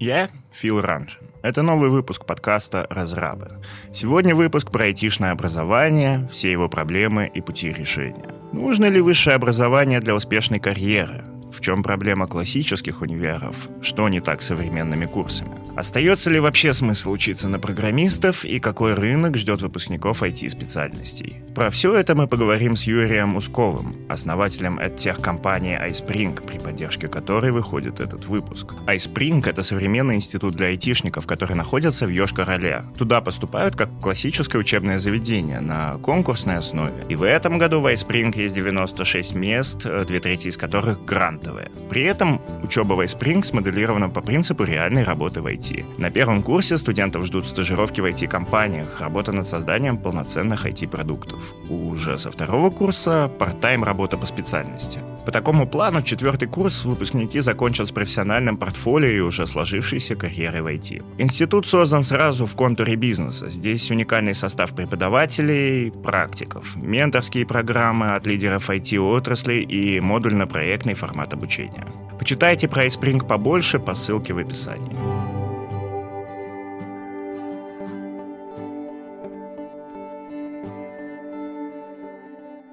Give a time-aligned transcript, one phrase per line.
[0.00, 1.20] Я Фил Ранжин.
[1.42, 3.60] Это новый выпуск подкаста «Разрабы».
[3.92, 8.34] Сегодня выпуск про айтишное образование, все его проблемы и пути решения.
[8.50, 11.26] Нужно ли высшее образование для успешной карьеры?
[11.52, 13.68] В чем проблема классических универов?
[13.82, 15.59] Что не так с современными курсами?
[15.76, 21.42] Остается ли вообще смысл учиться на программистов и какой рынок ждет выпускников IT-специальностей?
[21.54, 24.78] Про все это мы поговорим с Юрием Усковым, основателем
[25.20, 28.74] компании iSpring, при поддержке которой выходит этот выпуск.
[28.86, 32.84] iSpring— это современный институт для айтишников, который находится в Йошкар-Оле.
[32.96, 37.04] Туда поступают как классическое учебное заведение на конкурсной основе.
[37.08, 41.70] И в этом году в iSpring есть 96 мест, две трети из которых грант грантовая.
[41.88, 45.59] При этом учеба в iSpring смоделирована по принципу реальной работы в IT.
[45.98, 51.54] На первом курсе студентов ждут стажировки в IT-компаниях, работа над созданием полноценных IT-продуктов.
[51.68, 55.00] Уже со второго курса part-time работа по специальности.
[55.26, 60.66] По такому плану четвертый курс выпускники закончат с профессиональным портфолио и уже сложившейся карьерой в
[60.66, 61.02] IT.
[61.18, 63.48] Институт создан сразу в контуре бизнеса.
[63.50, 71.86] Здесь уникальный состав преподавателей, практиков, менторские программы от лидеров IT-отрасли и модульно-проектный формат обучения.
[72.18, 75.29] Почитайте про iSpring побольше по ссылке в описании.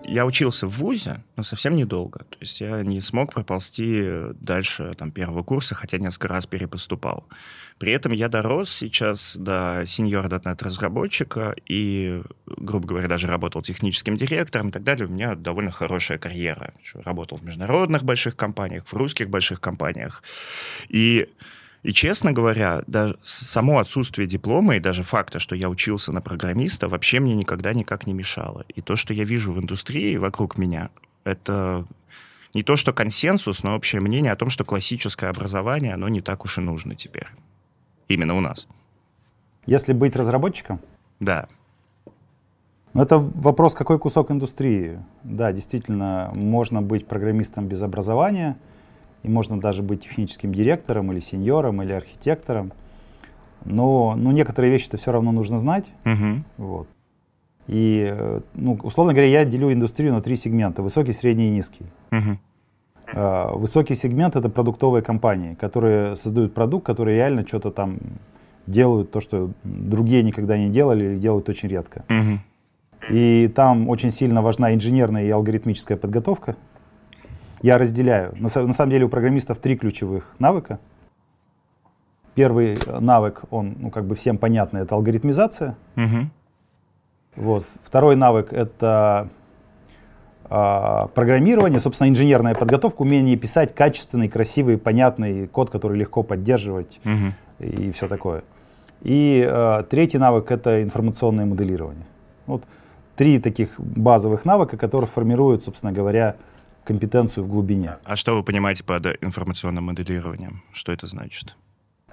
[0.07, 2.19] Я учился в ВУЗе, но совсем недолго.
[2.19, 4.03] То есть я не смог проползти
[4.39, 7.27] дальше там, первого курса, хотя несколько раз перепоступал.
[7.77, 14.69] При этом я дорос сейчас до сеньора.net разработчика и, грубо говоря, даже работал техническим директором
[14.69, 15.05] и так далее.
[15.05, 16.73] У меня довольно хорошая карьера.
[16.95, 20.23] Работал в международных больших компаниях, в русских больших компаниях.
[20.89, 21.29] И
[21.83, 26.89] и, честно говоря, даже само отсутствие диплома и даже факта, что я учился на программиста,
[26.89, 28.65] вообще мне никогда никак не мешало.
[28.75, 30.89] И то, что я вижу в индустрии вокруг меня,
[31.23, 31.85] это
[32.53, 36.45] не то, что консенсус, но общее мнение о том, что классическое образование, оно не так
[36.45, 37.27] уж и нужно теперь.
[38.07, 38.67] Именно у нас.
[39.65, 40.79] Если быть разработчиком?
[41.19, 41.47] Да.
[42.93, 44.99] Ну, это вопрос, какой кусок индустрии.
[45.23, 48.57] Да, действительно, можно быть программистом без образования,
[49.27, 52.71] и можно даже быть техническим директором или сеньором или архитектором.
[53.65, 55.85] Но ну, некоторые вещи-то все равно нужно знать.
[56.05, 56.43] Угу.
[56.57, 56.87] Вот.
[57.67, 58.15] И,
[58.55, 60.81] ну, условно говоря, я делю индустрию на три сегмента.
[60.81, 61.85] Высокий, средний и низкий.
[62.11, 63.59] Угу.
[63.59, 67.97] Высокий сегмент— это продуктовые компании, которые создают продукт, которые реально что-то там
[68.67, 72.03] делают, то, что другие никогда не делали или делают очень редко.
[72.09, 72.39] Угу.
[73.09, 76.55] И там очень сильно важна инженерная и алгоритмическая подготовка.
[77.61, 78.33] Я разделяю.
[78.35, 80.79] На, на самом деле у программистов три ключевых навыка.
[82.35, 85.75] Первый навык, он, ну, как бы всем понятный, это алгоритмизация.
[85.95, 86.29] Угу.
[87.37, 87.65] Вот.
[87.83, 89.29] Второй навык— это
[90.49, 97.65] а, программирование, собственно, инженерная подготовка, умение писать качественный, красивый, понятный код, который легко поддерживать угу.
[97.65, 98.43] и все такое.
[99.01, 102.05] И э, третий навык— это информационное моделирование.
[102.47, 102.63] Вот
[103.15, 106.35] три таких базовых навыка, которые формируют, собственно говоря,
[106.87, 107.97] компетенцию в глубине.
[108.05, 110.63] А что вы понимаете под информационным моделированием?
[110.71, 111.55] Что это значит?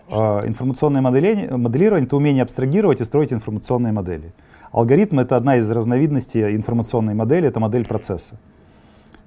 [0.08, 4.32] Э, информационное моделирование, моделирование— это умение абстрагировать и строить информационные модели.
[4.72, 8.38] Алгоритм— это одна из разновидностей информационной модели, это модель процесса.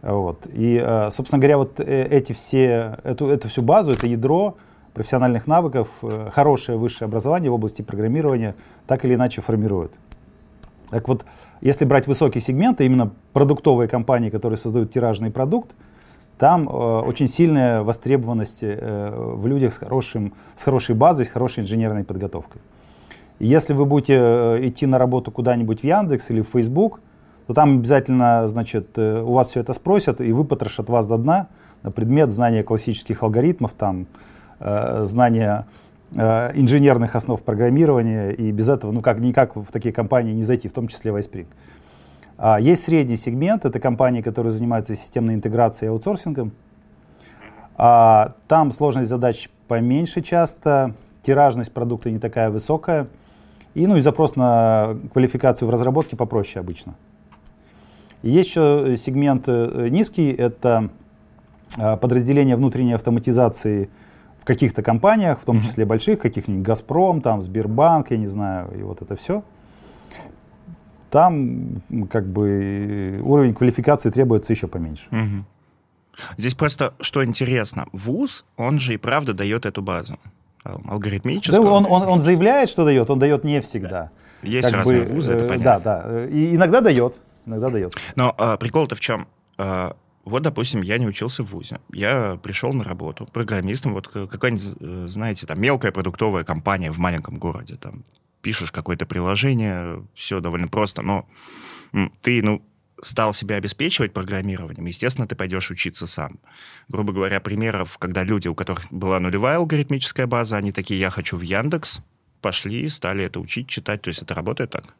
[0.01, 0.47] Вот.
[0.53, 4.57] И, э, собственно говоря, вот э, эти все, эту, эту всю базу, это ядро
[4.93, 9.91] профессиональных навыков, э, хорошее высшее образование в области программирования так или иначе формирует.
[10.89, 11.25] Так вот,
[11.61, 15.75] если брать высокий сегмент, а именно продуктовые компании, которые создают тиражный продукт,
[16.37, 21.63] там э, очень сильная востребованность э, в людях с, хорошим, с хорошей базой, с хорошей
[21.63, 22.61] инженерной подготовкой.
[23.39, 27.01] Если вы будете э, идти на работу куда-нибудь в Яндекс или в Facebook,
[27.47, 31.47] то там обязательно, значит, э, у вас все это спросят и выпотрошат вас до дна
[31.83, 34.07] на предмет знания классических алгоритмов, там,
[34.59, 35.65] э, знания
[36.13, 40.73] инженерных основ программирования, и без этого, ну, как никак в такие компании не зайти, в
[40.73, 41.47] том числе в iSpring.
[42.37, 46.53] А есть средний сегмент, это компании, которые занимаются системной интеграцией и аутсорсингом.
[47.75, 53.07] А, там сложность задач поменьше часто, тиражность продукта не такая высокая–
[53.77, 56.95] и, ну, и запрос на квалификацию в разработке попроще обычно.
[58.23, 60.89] И есть еще сегмент э, низкий, это
[61.77, 63.91] э, подразделение внутренней автоматизации
[64.47, 69.01] каких-то компаниях, в том числе больших, каких-нибудь «Газпром», там, Сбербанк, я не знаю, и вот
[69.01, 69.43] это все.
[71.11, 75.07] Там как бы уровень квалификации требуется еще поменьше.
[75.11, 75.45] Угу.
[76.37, 80.17] Здесь просто, что интересно, ВУЗ, он же и правда дает эту базу
[80.63, 81.63] алгоритмического.
[81.63, 84.11] Да, он, он, он заявляет, что дает, он дает не всегда.
[84.43, 85.83] Есть как разные бы, вузы, это э, понятно.
[85.83, 86.25] Да, да.
[86.25, 87.15] И иногда дает,
[87.45, 87.95] иногда дает.
[88.15, 89.27] Но а, прикол-то в чем?
[89.57, 89.95] А,
[90.27, 91.79] вот, допустим, я не учился в ВУЗе.
[91.93, 97.39] Я пришел на работу программистом, вот какая-нибудь, э, знаете, там, мелкая продуктовая компания в маленьком
[97.39, 98.03] городе, там,
[98.41, 101.27] пишешь какое-то приложение, все довольно просто, но
[102.21, 102.61] ты, ну,
[103.01, 106.39] стал себя обеспечивать программированием, естественно, ты пойдешь учиться сам.
[106.89, 111.37] Грубо говоря, примеров, когда люди, у которых была нулевая алгоритмическая база, они такие, я хочу
[111.37, 111.99] в Яндекс,
[112.41, 114.93] пошли, стали это учить, читать, то есть это работает так?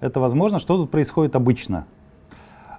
[0.00, 0.58] Это возможно.
[0.58, 1.86] Что тут происходит обычно?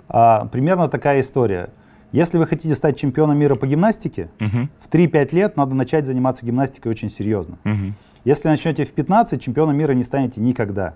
[0.08, 1.70] А, примерно такая история.
[2.12, 4.68] Если вы хотите стать чемпионом мира по гимнастике, uh-huh.
[4.80, 7.58] в 3-5 лет надо начать заниматься гимнастикой очень серьезно.
[7.66, 7.92] Uh-huh.
[8.24, 10.94] Если начнете в 15, чемпионом мира не станете никогда.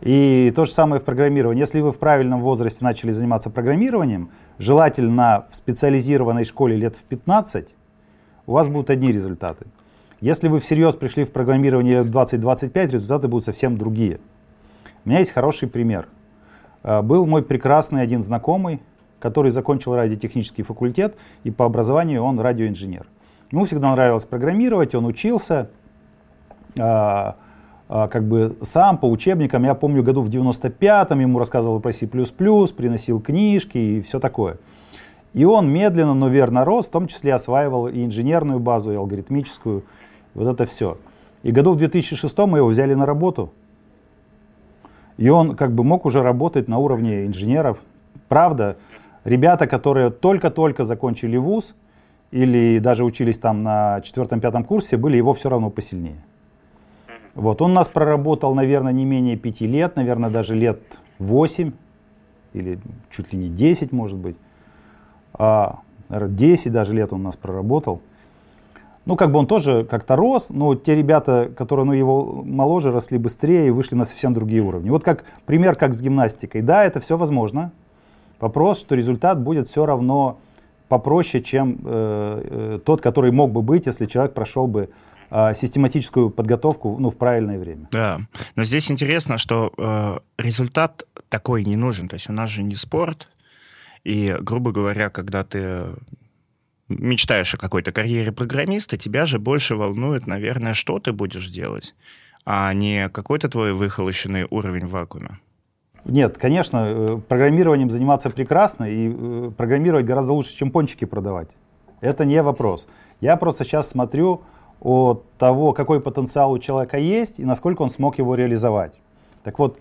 [0.00, 1.60] И то же самое в программировании.
[1.60, 7.68] Если вы в правильном возрасте начали заниматься программированием, желательно в специализированной школе лет в 15,
[8.46, 9.66] у вас будут одни результаты.
[10.20, 14.18] Если вы всерьез пришли в программирование лет 20-25, результаты будут совсем другие.
[15.04, 16.08] У меня есть хороший пример.
[16.86, 18.80] А, был мой прекрасный один знакомый,
[19.18, 23.06] который закончил радиотехнический факультет, и по образованию он радиоинженер.
[23.50, 25.68] Ему всегда нравилось программировать, он учился,
[26.78, 27.34] а,
[27.88, 32.06] а, как бы сам по учебникам, я помню, году в 95-м ему рассказывал про C++,
[32.06, 34.58] приносил книжки и все такое.
[35.34, 39.82] И он медленно, но верно рос, в том числе осваивал и инженерную базу, и алгоритмическую,
[40.34, 40.98] вот это все.
[41.42, 43.52] И году в 2006 мы его взяли на работу.
[45.16, 47.78] И он как бы мог уже работать на уровне инженеров.
[48.28, 48.76] Правда,
[49.24, 51.74] ребята, которые только-только закончили вуз
[52.30, 56.22] или даже учились там на четвертом-пятом курсе, были его все равно посильнее.
[57.34, 60.80] Вот, он у нас проработал, наверное, не менее пяти лет, наверное, даже лет
[61.18, 61.72] восемь
[62.52, 62.78] или
[63.10, 64.36] чуть ли не десять, может быть.
[65.34, 68.00] А, наверное, 10 даже лет он у нас проработал.
[69.06, 73.18] Ну, как бы он тоже как-то рос, но те ребята, которые ну, его моложе, росли
[73.18, 74.90] быстрее и вышли на совсем другие уровни.
[74.90, 76.60] Вот как пример, как с гимнастикой.
[76.60, 77.70] Да, это все возможно.
[78.40, 80.40] Вопрос, что результат будет все равно
[80.88, 82.42] попроще, чем э,
[82.74, 84.90] э, тот, который мог бы быть, если человек прошел бы
[85.30, 87.88] э, систематическую подготовку ну, в правильное время.
[87.92, 88.20] Да,
[88.56, 92.08] но здесь интересно, что э, результат такой не нужен.
[92.08, 93.28] То есть у нас же не спорт,
[94.02, 95.86] и, грубо говоря, когда ты
[96.88, 101.94] мечтаешь о какой-то карьере программиста, тебя же больше волнует, наверное, что ты будешь делать,
[102.44, 105.38] а не какой-то твой выхолощенный уровень в вакууме.
[106.04, 111.50] Нет, конечно, э, программированием заниматься прекрасно, и э, программировать гораздо лучше, чем пончики продавать.
[112.00, 112.86] Это не вопрос.
[113.20, 114.42] Я просто сейчас смотрю
[114.80, 118.94] от того, какой потенциал у человека есть и насколько он смог его реализовать.
[119.42, 119.78] Так вот,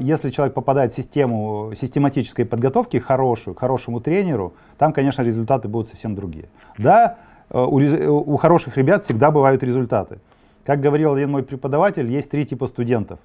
[0.00, 5.88] если человек попадает в систему систематической подготовки, хорошую, к хорошему тренеру, там, конечно, результаты будут
[5.88, 6.50] совсем другие.
[6.76, 7.16] Да,
[7.48, 10.18] э, у, у хороших ребят всегда бывают результаты.
[10.64, 13.18] Как говорил один мой преподаватель, есть три типа студентов.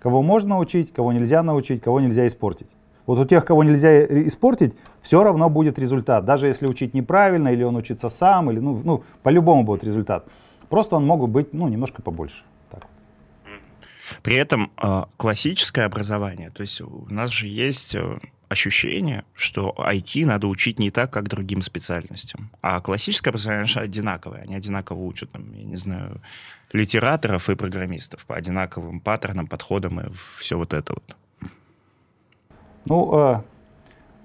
[0.00, 2.68] Кого можно научить, кого нельзя научить, кого нельзя испортить.
[3.06, 6.24] Вот у тех, кого нельзя испортить, все равно будет результат.
[6.24, 10.26] Даже если учить неправильно, или он учится сам, или ну, ну по-любому будет результат.
[10.68, 12.44] Просто он мог быть ну, немножко побольше.
[14.22, 18.18] При этом э, классическое образование, то есть у нас же есть э,
[18.48, 22.50] ощущение, что IT надо учить не так, как другим специальностям.
[22.62, 24.42] А классическое образование же одинаковое.
[24.42, 26.20] Они одинаково учат, там, я не знаю,
[26.72, 30.04] литераторов и программистов по одинаковым паттернам, подходам и
[30.38, 31.16] все вот это вот.
[32.86, 33.40] Ну, э,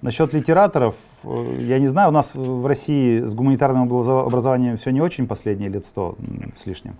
[0.02, 5.02] насчет литераторов, э, я не знаю, у нас в России с гуманитарным образованием все не
[5.02, 6.18] очень последние лет сто
[6.56, 6.96] с лишним.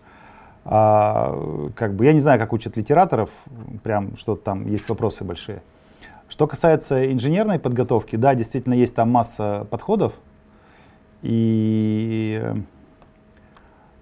[0.66, 3.30] А, как бы я не знаю, как учат литераторов,
[3.84, 5.62] прям что там есть вопросы большие.
[6.28, 10.14] Что касается инженерной подготовки, да, действительно есть там масса подходов.
[11.22, 12.42] И,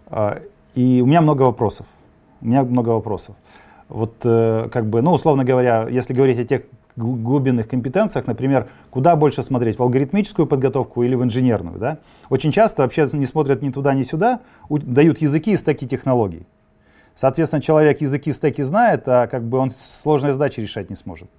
[0.07, 0.41] а,
[0.75, 1.87] и у меня много вопросов.
[2.41, 3.35] У меня много вопросов.
[3.89, 6.63] Вот э, как бы, ну, условно говоря, если говорить о тех
[6.97, 11.99] глубинных компетенциях, например, куда больше смотреть, в алгоритмическую подготовку или в инженерную, да?
[12.29, 16.45] Очень часто вообще не смотрят ни туда, ни сюда, дают языки и стеки технологий.
[17.15, 21.29] Соответственно, человек языки стеки знает, а как бы он сложные задачи решать не сможет.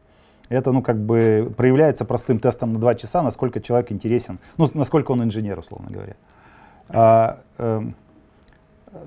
[0.49, 5.13] Это, ну, как бы проявляется простым тестом на два часа, насколько человек интересен, ну, насколько
[5.13, 6.17] он инженер, условно говоря.
[6.89, 7.83] А, э,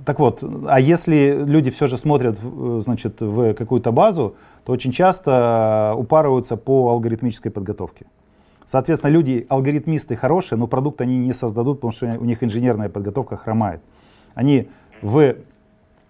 [0.06, 2.38] так вот, а если люди все же смотрят,
[2.80, 4.36] значит, в какую-то базу,
[4.66, 8.06] то очень часто упарываются по алгоритмической подготовке.
[8.66, 13.38] Соответственно, люди, алгоритмисты хорошие, но продукт они не создадут, потому что у них инженерная подготовка
[13.38, 13.82] хромает.
[14.34, 14.70] Они
[15.02, 15.36] в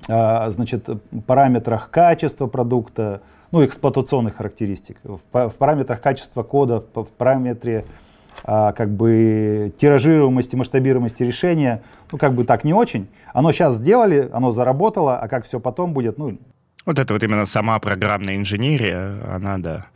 [0.08, 0.90] а, значит,
[1.26, 5.20] параметрах качества продукта, ну, эксплуатационных характеристик, в,
[5.58, 7.86] параметрах качества кода, в параметре
[8.44, 13.08] а, как бы тиражируемости, масштабируемости решения, ну, как бы так не очень.
[13.34, 16.38] Оно сейчас сделали, оно заработало, а как все потом будет, ну,
[16.86, 19.88] Вот это вот именно сама программная инженерия, она, да.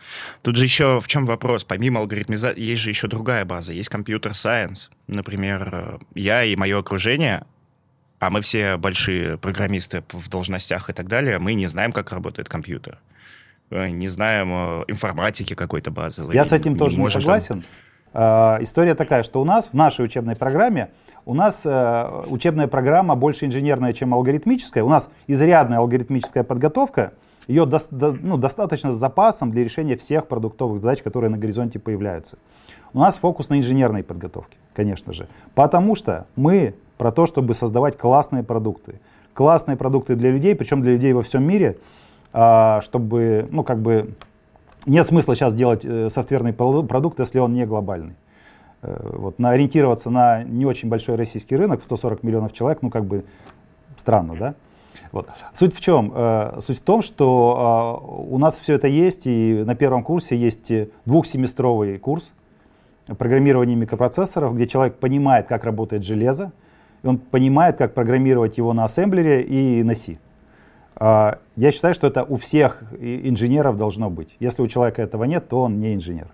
[0.44, 1.64] Тут же еще в чем вопрос?
[1.64, 3.74] Помимо алгоритмизации, есть же еще другая база.
[3.74, 4.92] Есть компьютер-сайенс.
[5.08, 7.46] Например, я и мое окружение,
[8.20, 12.50] а мы все большие программисты в должностях и так далее, мы не знаем, как работает
[12.50, 13.00] компьютер.
[13.70, 16.36] Э, не знаем э, информатики какой-то базовой.
[16.36, 17.62] Я с этим тоже не согласен.
[17.62, 17.64] Там...
[18.16, 20.90] История такая, что у нас в нашей учебной программе
[21.26, 24.84] у нас э, учебная программа больше инженерная, чем алгоритмическая.
[24.84, 27.14] У нас изрядная алгоритмическая подготовка.
[27.48, 31.80] Ее до, до, ну, достаточно с запасом для решения всех продуктовых задач, которые на горизонте
[31.80, 32.38] появляются.
[32.94, 35.28] У нас фокус на инженерной подготовке, конечно же.
[35.56, 39.00] Потому что мы про то, чтобы создавать классные продукты.
[39.34, 41.78] Классные продукты для людей, причем для людей во всем мире,
[42.34, 44.14] э, чтобы, ну, как бы,
[44.86, 48.16] нет смысла сейчас делать э, софтверный продукт, если он не глобальный.
[48.86, 52.90] Э, вот, на ориентироваться на не очень большой российский рынок в 140 миллионов человек, ну
[52.90, 53.26] как бы
[53.98, 54.56] странно, да?
[55.12, 55.28] Вот.
[55.54, 56.12] Суть в чем?
[56.16, 60.38] Э, суть в том, что э, у нас все это есть, и на первом курсе
[60.38, 60.72] есть
[61.06, 62.34] двухсеместровый курс
[63.18, 66.52] программирования микропроцессоров, где человек понимает, как работает железо,
[67.04, 70.18] и он понимает, как программировать его на ассемблере и на C.
[71.00, 74.36] Я считаю, что это у всех инженеров должно быть.
[74.40, 76.28] Если у человека этого нет, то он не инженер.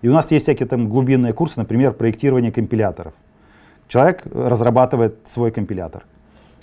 [0.00, 3.14] И у нас есть всякие там глубинные курсы, например, проектирование компиляторов.
[3.86, 6.04] Человек разрабатывает свой компилятор.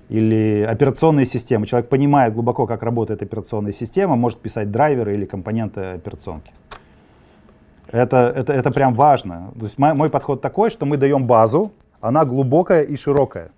[0.10, 1.66] Или операционные системы.
[1.66, 6.52] Человек понимает глубоко, как работает операционная система, может писать драйверы или компоненты операционки.
[7.92, 9.52] Это, это, это прям важно.
[9.58, 13.52] То есть мой, мой подход такой, что мы даем базу, она глубокая и широкая.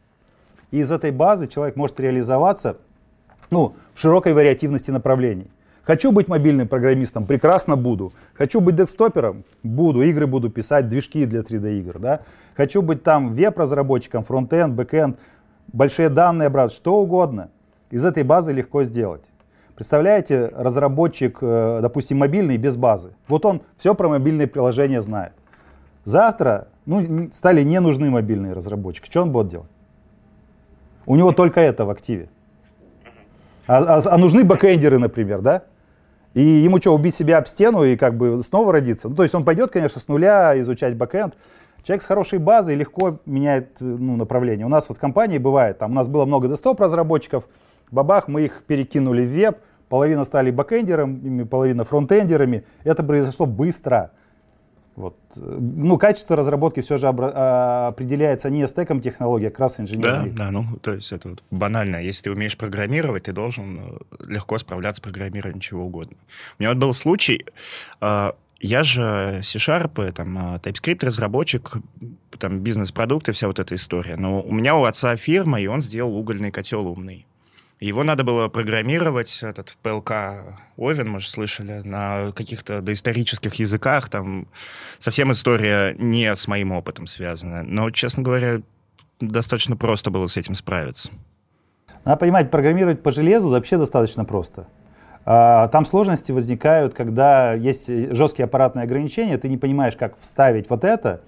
[0.71, 2.77] И из этой базы человек может реализоваться
[3.51, 5.51] ну, в широкой вариативности направлений.
[5.83, 8.13] Хочу быть мобильным программистом, прекрасно буду.
[8.33, 10.01] Хочу быть десктопером, буду.
[10.03, 11.99] Игры буду писать, движки для 3D игр.
[11.99, 12.21] Да?
[12.55, 15.19] Хочу быть там веб-разработчиком, фронтенд, бэкенд,
[15.73, 17.49] большие данные брать, что угодно.
[17.89, 19.23] Из этой базы легко сделать.
[19.75, 23.13] Представляете, разработчик, э, допустим, мобильный без базы.
[23.27, 25.33] Вот он все про мобильные приложения знает.
[26.03, 29.07] Завтра ну, стали не нужны мобильные разработчики.
[29.07, 29.69] Что он будет делать?
[31.05, 32.29] У него только это в активе.
[33.71, 35.63] А, а, а нужны бэкэндеры, например, да?
[36.33, 39.07] И ему что, убить себя об стену и как бы снова родиться?
[39.07, 41.35] Ну, то есть он пойдет, конечно, с нуля изучать бэкэнд.
[41.83, 44.65] Человек с хорошей базой легко меняет ну, направление.
[44.65, 47.45] У нас вот в компании бывает, там у нас было много десктоп разработчиков,
[47.91, 52.65] бабах, мы их перекинули в веб, половина стали бэкэндерами, половина фронтендерами.
[52.83, 54.11] Это произошло быстро.
[54.95, 55.15] Вот.
[55.35, 59.77] Ну, качество разработки все же обра- а, определяется не стеком технологий, а как раз.
[59.77, 61.97] Да, да, ну, то есть это вот банально.
[61.97, 66.17] Если ты умеешь программировать, ты должен э, легко справляться с программированием чего угодно.
[66.59, 67.45] У меня вот был случай,
[68.01, 71.77] э, я же C-Sharp, там, э, TypeScript разработчик,
[72.37, 74.17] там, бизнес-продукты, вся вот эта история.
[74.17, 77.25] Но у меня у отца фирма, и он сделал угольный котел умный.
[77.81, 80.13] Его надо было программировать, этот ПЛК
[80.77, 84.07] Овен, может, слышали, на каких-то доисторических языках.
[84.07, 84.47] Там
[84.99, 87.63] совсем история не с моим опытом связана.
[87.63, 88.61] Но, честно говоря,
[89.19, 91.09] достаточно просто было с этим справиться.
[92.05, 94.67] Надо понимать, программировать по железу вообще достаточно просто.
[95.25, 100.83] А, там сложности возникают, когда есть жесткие аппаратные ограничения, ты не понимаешь, как вставить вот
[100.83, 101.21] это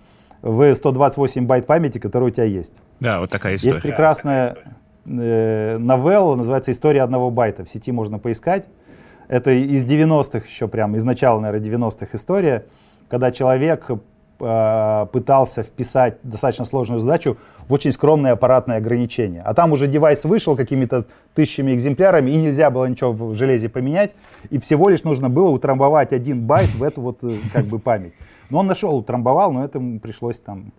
[0.44, 2.74] в 128 байт памяти, которая у тебя есть.
[3.00, 3.74] Да, вот такая история.
[3.74, 4.58] Есть прекрасная
[5.06, 7.64] э, новелла, называется «История одного байта».
[7.64, 8.68] В сети можно поискать.
[9.28, 12.66] Это из 90-х еще прям, из начала, наверное, 90-х история,
[13.10, 13.90] когда человек
[14.40, 19.42] э, пытался вписать достаточно сложную задачу в очень скромное аппаратное ограничение.
[19.42, 24.14] А там уже девайс вышел какими-то тысячами экземплярами, и нельзя было ничего в железе поменять,
[24.50, 28.14] и всего лишь нужно было утрамбовать один байт в эту вот э, как бы память.
[28.50, 30.74] Но он нашел, утрамбовал, но этому пришлось там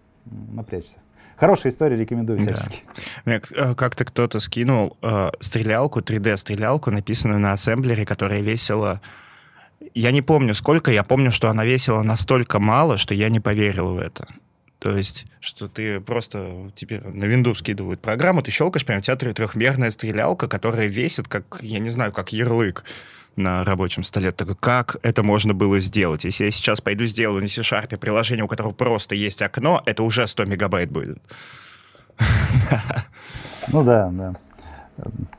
[0.53, 0.99] напрячься.
[1.37, 2.83] Хорошая история, рекомендую всячески.
[3.25, 3.41] Да.
[3.57, 9.01] Э, как-то кто-то скинул э, стрелялку, 3D-стрелялку, написанную на ассемблере, которая весила...
[9.95, 13.95] Я не помню сколько, я помню, что она весила настолько мало, что я не поверил
[13.95, 14.27] в это.
[14.79, 19.17] То есть, что ты просто тебе на Windows скидывают программу, ты щелкаешь, прям у тебя
[19.17, 22.85] трехмерная стрелялка, которая весит, как, я не знаю, как ярлык
[23.37, 24.33] на рабочем столе.
[24.33, 26.25] Так как это можно было сделать?
[26.25, 30.27] Если я сейчас пойду сделаю на C-Sharp приложение, у которого просто есть окно, это уже
[30.27, 31.19] 100 мегабайт будет.
[33.69, 34.35] Ну да, да.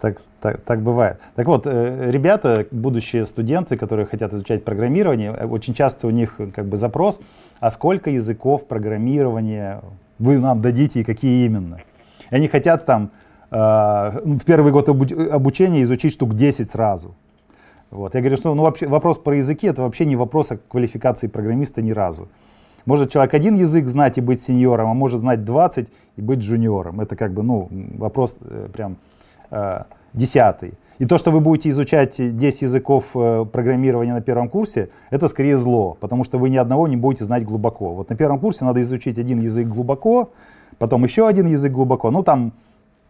[0.02, 1.20] Так, так, так бывает.
[1.36, 6.40] Так вот, э, ребята, будущие студенты, которые хотят изучать программирование, э, очень часто у них
[6.54, 7.22] как бы запрос,
[7.60, 9.82] а сколько языков программирования
[10.20, 11.80] вы нам дадите и какие именно?
[12.32, 13.12] И они хотят там
[13.52, 17.16] э, в первый год обучения изучить штук 10 сразу.
[17.96, 18.14] Вот.
[18.14, 21.82] Я говорю, что ну, вообще, вопрос про языки это вообще не вопрос о квалификации программиста
[21.82, 22.28] ни разу.
[22.86, 25.88] Может человек один язык знать и быть сеньором, а может знать 20
[26.18, 27.02] и быть джуниором.
[27.02, 28.98] Это как бы ну, вопрос э, прям
[29.50, 29.84] э,
[30.14, 30.74] десятый.
[31.00, 35.58] И то, что вы будете изучать 10 языков э, программирования на первом курсе, это скорее
[35.58, 37.94] зло, потому что вы ни одного не будете знать глубоко.
[37.94, 40.32] Вот на первом курсе надо изучить один язык глубоко,
[40.78, 42.12] потом еще один язык глубоко.
[42.12, 42.52] Ну, там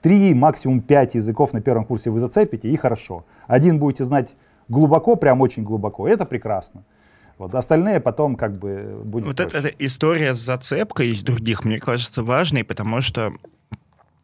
[0.02, 3.26] три, максимум пять языков на первом курсе вы зацепите, и хорошо.
[3.48, 4.36] Один будете знать
[4.70, 6.84] глубоко, прям очень глубоко, это прекрасно.
[7.38, 9.26] Вот остальные потом как бы будет.
[9.26, 13.34] Вот эта история с зацепкой из других, мне кажется, важной, потому что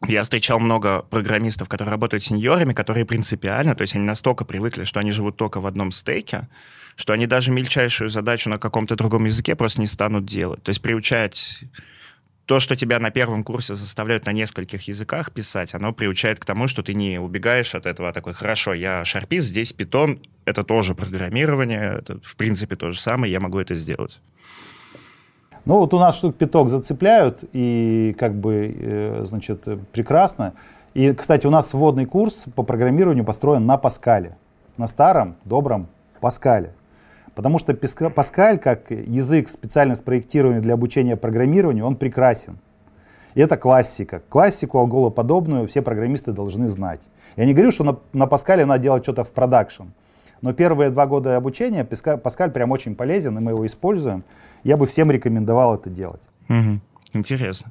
[0.08, 4.98] я встречал много программистов, которые работают сеньорами, которые принципиально, то есть они настолько привыкли, что
[5.00, 6.48] они живут только в одном стейке,
[6.96, 10.62] что они даже мельчайшую задачу на каком-то другом языке просто не станут делать.
[10.62, 11.64] То есть приучать
[12.46, 16.68] то, что тебя на первом курсе заставляют на нескольких языках писать, оно приучает к тому,
[16.68, 20.94] что ты не убегаешь от этого, а такой, хорошо, я шарпист, здесь питон, это тоже
[20.94, 24.20] программирование, это в принципе то же самое, я могу это сделать.
[25.64, 30.54] Ну вот у нас штук пяток зацепляют, и как бы, э, значит, прекрасно.
[30.94, 34.36] И, кстати, у нас вводный курс по программированию построен на Паскале.
[34.76, 35.86] На старом, добром
[36.20, 36.74] Паскале.
[37.34, 37.74] Потому что
[38.10, 42.58] Паскаль, как язык специально спроектированный для обучения программированию, он прекрасен.
[43.34, 44.22] И это классика.
[44.28, 47.00] Классику алголоподобную все программисты должны знать.
[47.36, 49.84] Я не говорю, что на, на Паскале надо делать что-то в продакшн.
[50.42, 54.24] Но первые два года обучения Паскаль прям очень полезен, и мы его используем.
[54.64, 56.22] Я бы всем рекомендовал это делать.
[56.48, 56.80] Угу.
[57.14, 57.70] Интересно.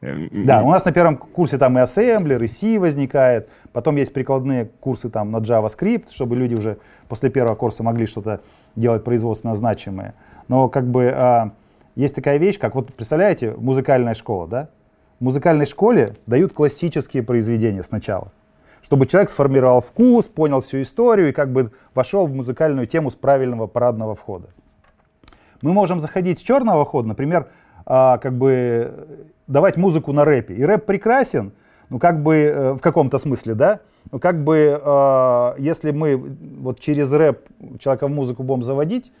[0.00, 3.48] Да, у нас на первом курсе там и ассемблер, и C возникает.
[3.74, 6.78] Потом есть прикладные курсы там на JavaScript, чтобы люди уже
[7.08, 8.40] после первого курса могли что-то
[8.76, 10.14] делать производственно значимое.
[10.46, 11.50] Но как бы а,
[11.96, 14.68] есть такая вещь, как вот представляете, музыкальная школа, да?
[15.18, 18.30] В музыкальной школе дают классические произведения сначала
[18.84, 23.14] чтобы человек сформировал вкус, понял всю историю и как бы вошел в музыкальную тему с
[23.14, 24.48] правильного парадного входа.
[25.62, 27.48] Мы можем заходить с черного хода, например,
[27.86, 30.54] а, как бы давать музыку на рэпе.
[30.54, 31.52] И рэп прекрасен,
[31.94, 33.80] ну как бы э, в каком-то смысле, да?
[34.10, 37.38] Ну как бы э, если мы вот через рэп
[37.78, 39.12] человека в музыку будем заводить,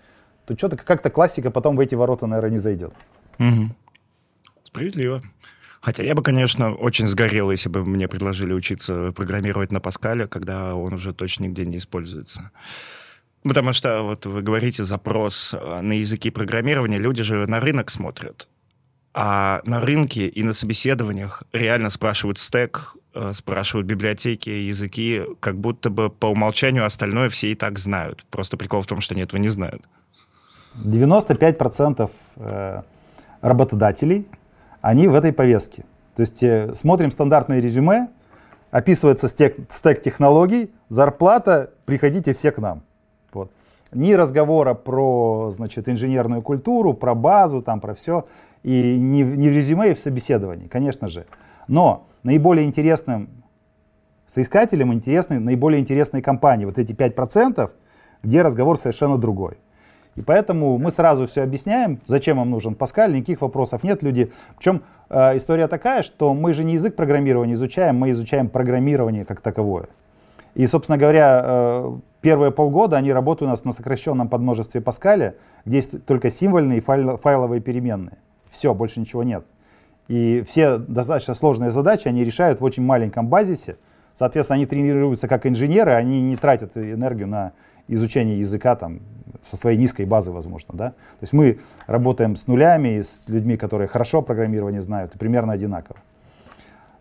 [0.44, 2.92] то что-то как-то классика потом в эти ворота, наверное, не зайдет.
[3.38, 3.70] Угу.
[4.64, 5.22] Справедливо.
[5.82, 10.74] Хотя я бы, конечно, очень сгорел, если бы мне предложили учиться программировать на Паскале, когда
[10.74, 12.50] он уже точно нигде не используется.
[13.44, 18.48] Потому что вот вы говорите запрос э, на языки программирования, люди же на рынок смотрят.
[19.14, 25.88] А на рынке и на собеседованиях реально спрашивают стек, э, спрашивают библиотеки, языки, как будто
[25.88, 28.26] бы по умолчанию остальное все и так знают.
[28.30, 29.82] Просто прикол в том, что они этого не знают.
[30.82, 32.82] 95% э,
[33.40, 34.26] работодателей
[34.80, 35.84] они в этой повестке.
[36.16, 38.08] То есть э, смотрим стандартное резюме,
[38.70, 42.82] описывается стек, стек технологий, зарплата, приходите все к нам.
[43.32, 43.52] Вот.
[43.92, 48.26] Ни разговора про значит, инженерную культуру, про базу, там, про все.
[48.64, 51.26] И не, не в резюме, и в собеседовании, конечно же.
[51.68, 53.28] Но наиболее интересным
[54.26, 56.64] соискателям интересны наиболее интересные компании.
[56.64, 57.70] Вот эти 5%,
[58.22, 59.58] где разговор совершенно другой.
[60.16, 64.02] И поэтому мы сразу все объясняем, зачем вам нужен Паскаль, никаких вопросов нет.
[64.02, 69.24] Люди, причем э, история такая, что мы же не язык программирования изучаем, мы изучаем программирование
[69.24, 69.88] как таковое.
[70.54, 75.78] И, собственно говоря, э, первые полгода они работают у нас на сокращенном подмножестве Паскаля, где
[75.78, 78.18] есть только символьные и файл, файловые переменные.
[78.54, 79.44] Все, больше ничего нет.
[80.06, 83.76] И все достаточно сложные задачи они решают в очень маленьком базисе.
[84.12, 87.52] Соответственно, они тренируются как инженеры, они не тратят энергию на
[87.88, 89.00] изучение языка там,
[89.42, 90.72] со своей низкой базы, возможно.
[90.72, 90.90] Да?
[90.90, 95.98] То есть мы работаем с нулями, с людьми, которые хорошо программирование знают, и примерно одинаково.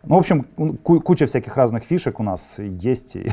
[0.02, 0.44] Ну, в общем,
[0.84, 3.16] куча всяких разных фишек у нас есть.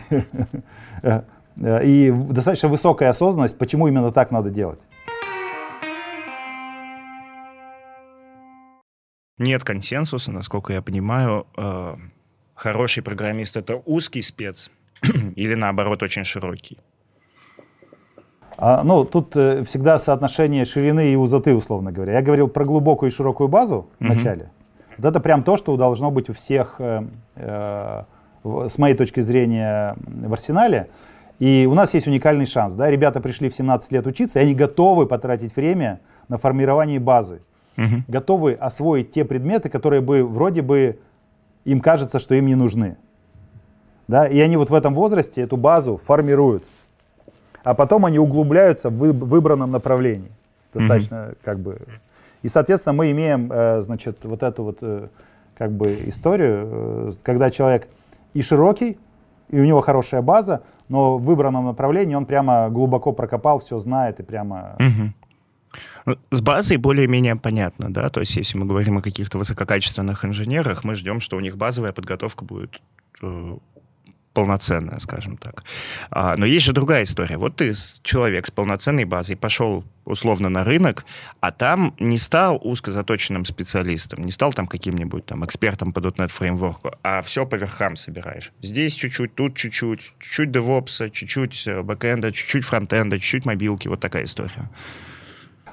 [1.56, 4.78] И достаточно высокая осознанность, почему именно так надо делать.
[9.40, 11.46] Нет консенсуса, насколько я понимаю.
[11.56, 11.96] Э,
[12.54, 14.70] хороший программист— это узкий спец
[15.36, 16.76] или, наоборот, очень широкий?
[18.58, 22.12] А, ну, тут э, всегда соотношение ширины и узоты, условно говоря.
[22.12, 24.50] Я говорил про глубокую и широкую базу в начале.
[24.98, 28.02] Вот это прям то, что должно быть у всех, э, э,
[28.42, 30.90] в, с моей точки зрения, в арсенале.
[31.38, 32.74] И у нас есть уникальный шанс.
[32.74, 32.90] Да?
[32.90, 37.40] Ребята пришли в 17 лет учиться, и они готовы потратить время на формирование базы.
[37.80, 38.04] Угу.
[38.08, 40.98] Готовы освоить те предметы, которые бы вроде бы
[41.64, 42.96] им кажется, что им не нужны.
[44.06, 44.26] Да?
[44.26, 46.64] И они вот в этом возрасте эту базу формируют
[47.64, 50.30] а потом они углубляются в выбранном направлении.
[50.72, 51.36] Достаточно mm-hmm.
[51.42, 51.78] как бы.
[52.42, 55.08] И, соответственно, мы имеем, э, значит, вот эту вот э,
[55.56, 57.88] как бы историю, э, когда человек
[58.32, 58.98] и широкий,
[59.48, 64.20] и у него хорошая база, но в выбранном направлении он прямо глубоко прокопал, все знает
[64.20, 64.76] и прямо...
[64.76, 65.12] Угу.
[66.30, 70.94] С базой более-менее понятно, да, то есть если мы говорим о каких-то высококачественных инженерах, мы
[70.94, 72.80] ждем, что у них базовая подготовка будет
[74.32, 75.64] полноценная, скажем так.
[76.10, 77.36] А, но есть же другая история.
[77.36, 81.04] Вот ты человек с полноценной базой пошел условно на рынок,
[81.40, 86.92] а там не стал узкозаточенным специалистом, не стал там каким-нибудь там экспертом по .NET фреймворку,
[87.02, 88.52] а все по верхам собираешь.
[88.62, 94.24] Здесь чуть-чуть, тут чуть-чуть, чуть-чуть DevOps, чуть-чуть э, бэкэнда, чуть-чуть фронтенда, чуть-чуть мобилки, вот такая
[94.24, 94.70] история.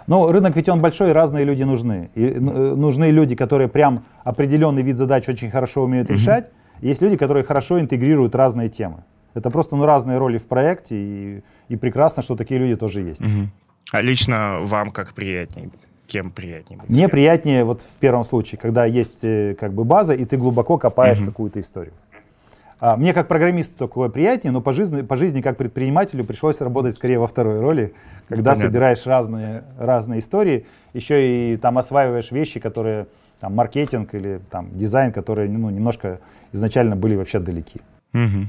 [0.07, 2.09] Ну, рынок ведь он большой, и разные люди нужны.
[2.15, 6.49] И э, нужны люди, которые прям определенный вид задач очень хорошо умеют решать,
[6.81, 9.03] есть люди, которые хорошо интегрируют разные темы.
[9.33, 13.21] Это просто ну, разные роли в проекте, и, и прекрасно, что такие люди тоже есть.
[13.21, 13.49] Угу.
[13.91, 15.69] А лично вам как приятнее?
[16.07, 16.89] Кем приятнее быть?
[16.89, 20.77] Мне приятнее вот в первом случае, когда есть э, как бы база, и ты глубоко
[20.77, 21.27] копаешь угу.
[21.27, 21.93] какую-то историю.
[22.79, 26.95] А, мне как программисту такое приятнее, но по жизни, по жизни как предпринимателю пришлось работать
[26.95, 27.93] скорее во второй роли,
[28.27, 28.69] когда Понятно.
[28.69, 33.07] собираешь разные, разные истории, еще и там осваиваешь вещи, которые
[33.39, 36.19] там, маркетинг или там, дизайн, которые ну, немножко
[36.51, 37.81] изначально были вообще далеки.
[38.13, 38.47] Угу.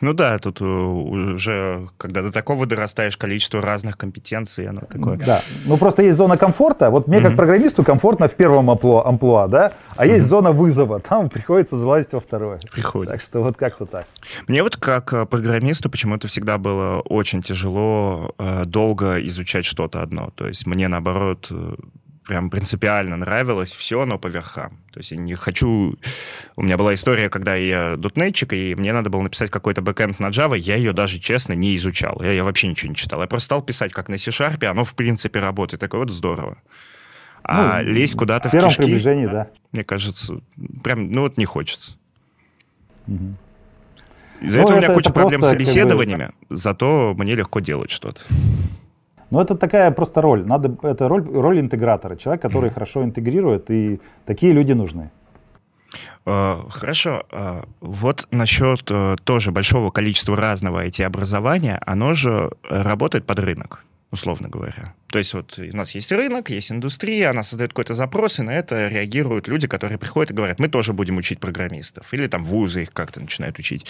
[0.00, 5.16] Ну да, тут э, уже, когда до такого дорастаешь, количество разных компетенций, оно такое.
[5.16, 6.90] Да, ну просто есть зона комфорта.
[6.90, 7.22] Вот мне mm-hmm.
[7.22, 10.14] как программисту комфортно в первом амплуа, амплуа да, а mm-hmm.
[10.14, 12.58] есть зона вызова, там приходится залазить во второе.
[12.72, 13.10] Приходит.
[13.12, 14.06] Так что вот как-то так.
[14.46, 20.30] Мне вот как э, программисту почему-то всегда было очень тяжело э, долго изучать что-то одно.
[20.34, 21.50] То есть мне наоборот
[22.26, 24.78] прям принципиально нравилось все, но по верхам.
[24.92, 25.94] То есть я не хочу...
[26.56, 30.28] У меня была история, когда я дотнетчик, и мне надо было написать какой-то бэкэнд на
[30.28, 32.20] Java, я ее даже, честно, не изучал.
[32.22, 33.20] Я, я вообще ничего не читал.
[33.20, 35.80] Я просто стал писать как на C-Sharp, оно в принципе работает.
[35.80, 36.58] Такое вот здорово.
[37.42, 39.48] А ну, лезть куда-то в, в кишки, приближении, да.
[39.70, 40.40] мне кажется,
[40.82, 41.96] прям, ну вот не хочется.
[43.06, 43.36] Угу.
[44.40, 46.56] Из-за ну, этого это, у меня куча проблем с собеседованиями, как бы...
[46.56, 48.20] зато мне легко делать что-то.
[49.30, 50.46] Но это такая просто роль.
[50.46, 52.16] Надо, это роль, роль интегратора.
[52.16, 55.10] Человек, который хорошо интегрирует, и такие люди нужны.
[56.24, 57.24] А, хорошо.
[57.30, 64.48] А, вот насчет э, тоже большого количества разного IT-образования, оно же работает под рынок, условно
[64.48, 64.94] говоря.
[65.08, 68.50] То есть вот у нас есть рынок, есть индустрия, она создает какой-то запрос, и на
[68.50, 72.12] это реагируют люди, которые приходят и говорят, мы тоже будем учить программистов.
[72.12, 73.86] Или там вузы их как-то начинают учить.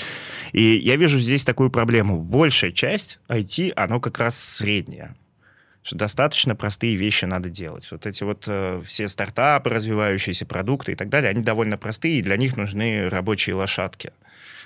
[0.53, 2.18] И я вижу здесь такую проблему.
[2.20, 5.14] Большая часть IT, оно как раз средняя
[5.87, 7.87] что достаточно простые вещи надо делать.
[7.92, 12.22] Вот эти вот э, все стартапы, развивающиеся продукты и так далее, они довольно простые, и
[12.22, 14.11] для них нужны рабочие лошадки.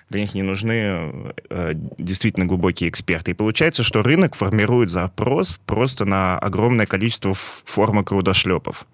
[0.08, 3.32] Для них не нужны э, действительно глубокие эксперты.
[3.32, 8.86] И получается, что рынок формирует запрос просто на огромное количество формок рудошлепов.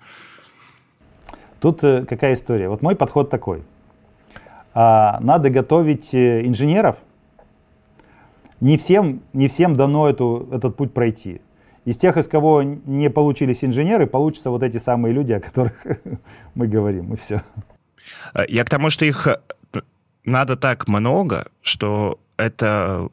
[1.61, 2.69] Тут э, какая история?
[2.69, 3.63] Вот мой подход такой.
[4.75, 6.97] А, надо готовить э, инженеров.
[8.61, 11.41] Не всем, не всем дано эту, этот путь пройти.
[11.87, 15.87] Из тех, из кого не получились инженеры, получатся вот эти самые люди, о которых
[16.57, 17.43] мы говорим, и все.
[18.35, 19.39] Э, я к тому, что их э,
[20.25, 23.09] надо так много, что это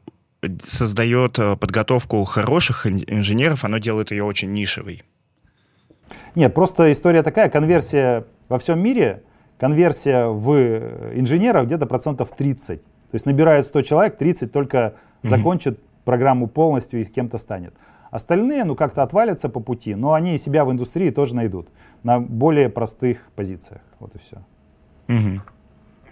[0.60, 5.04] создает э, подготовку хороших инженеров, оно делает ее очень нишевой.
[6.34, 9.22] Нет, просто история такая, конверсия во всем мире,
[9.56, 10.52] конверсия в
[11.14, 12.82] инженеров где-то процентов 30.
[12.82, 16.04] То есть набирает 100 человек, 30 только закончит mm-hmm.
[16.04, 17.72] программу полностью и с кем-то станет.
[18.14, 21.66] Остальные, ну, как-то отвалятся по пути, но они себя в индустрии тоже найдут
[22.04, 23.80] на более простых позициях.
[23.98, 24.36] Вот и все.
[25.08, 25.40] Угу.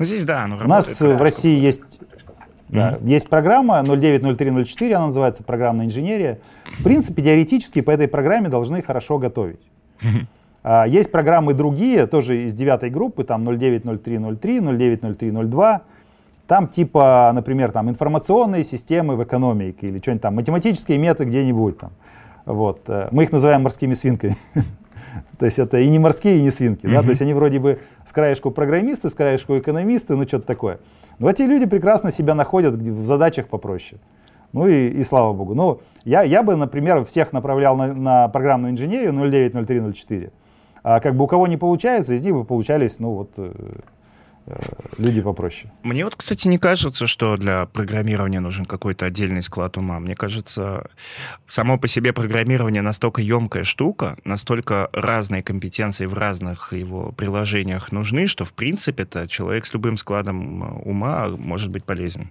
[0.01, 2.01] Ну, здесь, да, оно У нас в России есть
[2.69, 6.41] да, mm Есть программа 090304, она называется программная инженерия.
[6.81, 9.61] В принципе, теоретически по этой программе должны хорошо готовить.
[10.03, 10.27] mm
[10.65, 15.83] А, есть программы другие, тоже из девятой группы, там 090303, 090302.
[16.47, 21.93] Там типа, например, там информационные системы в экономике или что-нибудь там, математические методы где-нибудь там.
[22.45, 22.83] Вот.
[22.89, 24.37] Э, мы их называем морскими свинками.
[25.39, 26.87] То есть это и не морские, и не свинки.
[26.87, 27.03] Да?
[27.03, 30.79] То есть они вроде бы с краешку программисты, с краешку экономисты, ну что-то такое.
[31.19, 34.01] Но эти люди прекрасно себя находят в задачах попроще.
[34.53, 35.55] Ну и, и слава богу.
[35.55, 40.31] Ну, я, я бы, например, всех направлял на, на программную инженерию 090304.
[40.83, 43.53] А как бы у кого не получается, из них бы получались, ну вот, э,
[44.99, 45.73] люди попроще.
[45.83, 50.01] Мне вот, кстати, не кажется, что для программирования нужен какой-то отдельный склад ума.
[50.01, 50.87] Мне кажется,
[51.49, 58.27] само по себе программирование настолько емкая штука, настолько разные компетенции в разных его приложениях нужны,
[58.27, 62.31] что, в принципе-то, человек с любым складом э, ума может быть полезен.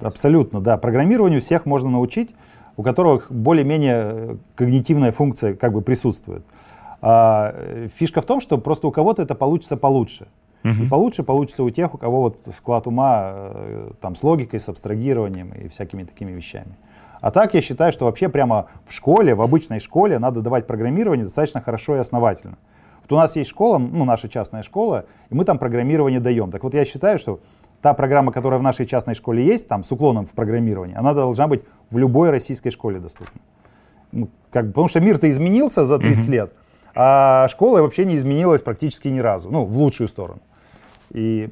[0.00, 0.76] Абсолютно, да.
[0.76, 2.30] Программированию всех можно научить,
[2.76, 6.44] у которых более-менее э, когнитивная функция как бы присутствует.
[7.00, 7.54] А
[7.96, 10.26] фишка в том, что просто у кого-то это получится получше.
[10.64, 10.84] Угу.
[10.84, 14.68] И получше получится у тех, у кого вот склад ума э, там, с логикой, с
[14.68, 16.74] абстрагированием и всякими такими вещами.
[17.20, 21.24] А так я считаю, что вообще прямо в школе, в обычной школе надо давать программирование
[21.24, 22.56] достаточно хорошо и основательно.
[23.02, 26.50] Вот у нас есть школа, ну наша частная школа, и мы там программирование даем.
[26.50, 27.40] Так вот я считаю, что
[27.82, 31.46] та программа, которая в нашей частной школе есть, там, с уклоном в программировании, она должна
[31.46, 33.40] быть в любой российской школе доступна.
[34.12, 36.30] Ну, как, потому что мир-то изменился за 30 mm-hmm.
[36.30, 36.52] лет,
[36.94, 40.40] а школа вообще не изменилась практически ни разу, ну, в лучшую сторону.
[41.14, 41.48] И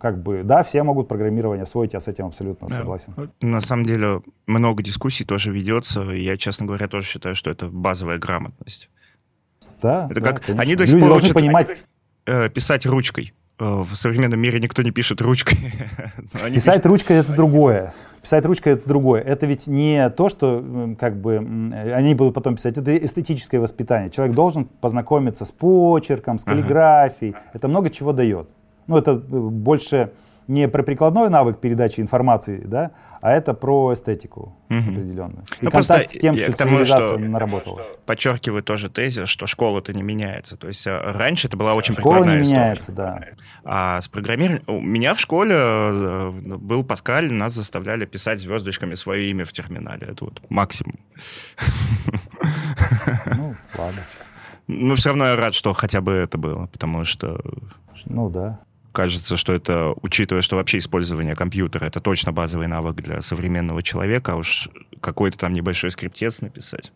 [0.00, 2.76] как бы, да, все могут программирование освоить, я с этим абсолютно да.
[2.76, 3.14] согласен.
[3.40, 7.68] На самом деле много дискуссий тоже ведется, и я, честно говоря, тоже считаю, что это
[7.68, 8.90] базовая грамотность.
[9.80, 10.62] Да, это да, как конечно.
[10.62, 11.84] они до сих пор учат понимать...
[12.26, 13.32] Э, писать ручкой.
[13.58, 15.56] Э, в современном мире никто не пишет ручкой.
[16.52, 16.86] Писать пишут...
[16.86, 17.94] ручкой это другое.
[18.22, 19.22] Писать ручкой это другое.
[19.22, 21.38] Это ведь не то, что как бы
[21.94, 24.10] они будут потом писать, это эстетическое воспитание.
[24.10, 27.32] Человек должен познакомиться с почерком, с каллиграфией.
[27.32, 27.42] Ага.
[27.54, 28.48] Это много чего дает.
[28.86, 30.12] Ну, это э, больше
[30.48, 34.78] не про прикладной навык передачи информации, да, а это про эстетику угу.
[34.78, 35.44] определенную.
[35.60, 37.82] И ну, контакт с тем, что тому, цивилизация что наработала.
[38.06, 40.56] Подчеркиваю тоже тезис, что школа-то не меняется.
[40.56, 42.60] То есть э, раньше это была очень школа прикладная не история.
[42.60, 43.20] меняется, да.
[43.64, 44.62] А с программированием...
[44.66, 50.06] У меня в школе э, был Паскаль, нас заставляли писать звездочками свое имя в терминале.
[50.06, 50.98] Это вот максимум.
[53.36, 54.00] Ну, ладно.
[54.66, 57.40] Но все равно я рад, что хотя бы это было, потому что...
[58.06, 58.60] Ну да
[58.92, 64.32] кажется, что это, учитывая, что вообще использование компьютера, это точно базовый навык для современного человека,
[64.32, 64.68] а уж
[65.00, 66.92] какой-то там небольшой скриптец написать.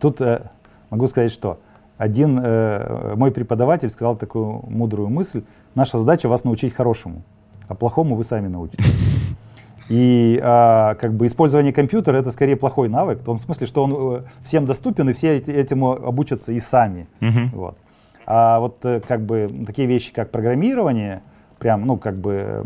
[0.00, 0.50] Тут э,
[0.90, 1.60] могу сказать, что
[1.98, 5.42] один э, мой преподаватель сказал такую мудрую мысль,
[5.74, 7.22] наша задача вас научить хорошему,
[7.68, 8.84] а плохому вы сами научитесь.
[9.90, 14.18] И а, как бы использование компьютера это скорее плохой навык, в том смысле, что он
[14.18, 17.08] э, всем доступен, и все этому обучатся и сами.
[17.20, 17.48] Uh-huh.
[17.52, 17.78] Вот.
[18.26, 21.22] А вот э, как бы такие вещи, как программирование,
[21.58, 22.64] прям, ну, как бы,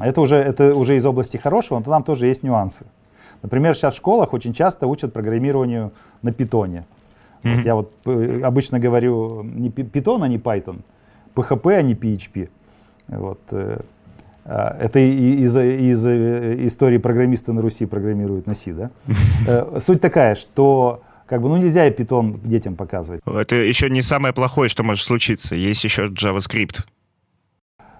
[0.00, 2.86] это уже, это уже из области хорошего, но там тоже есть нюансы.
[3.42, 5.92] Например, сейчас в школах очень часто учат программированию
[6.22, 6.84] на питоне.
[7.42, 7.56] Mm-hmm.
[7.56, 10.80] Вот я вот э, обычно говорю не питон, а не Python,
[11.34, 12.48] PHP, а не PHP.
[13.08, 13.40] Вот.
[13.50, 13.80] Э,
[14.46, 18.90] а, это из, из истории программисты на Руси программируют на Си, да?
[19.80, 21.02] Суть такая, что
[21.34, 23.20] как бы, ну нельзя и питон детям показывать.
[23.26, 25.56] Это еще не самое плохое, что может случиться.
[25.56, 26.84] Есть еще JavaScript.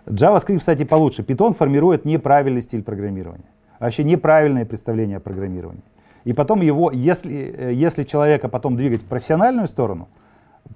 [0.07, 1.23] JavaScript, кстати, получше.
[1.23, 3.51] Python формирует неправильный стиль программирования.
[3.81, 5.83] Вообще неправильное представление о программировании.
[6.23, 10.09] И потом его, если, э, если человека потом двигать в профессиональную сторону,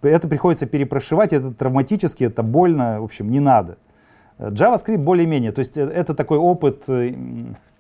[0.02, 3.78] это приходится перепрошивать, это травматически, это больно, в общем, не надо.
[4.40, 7.14] JavaScript более-менее, то есть э, это такой опыт э,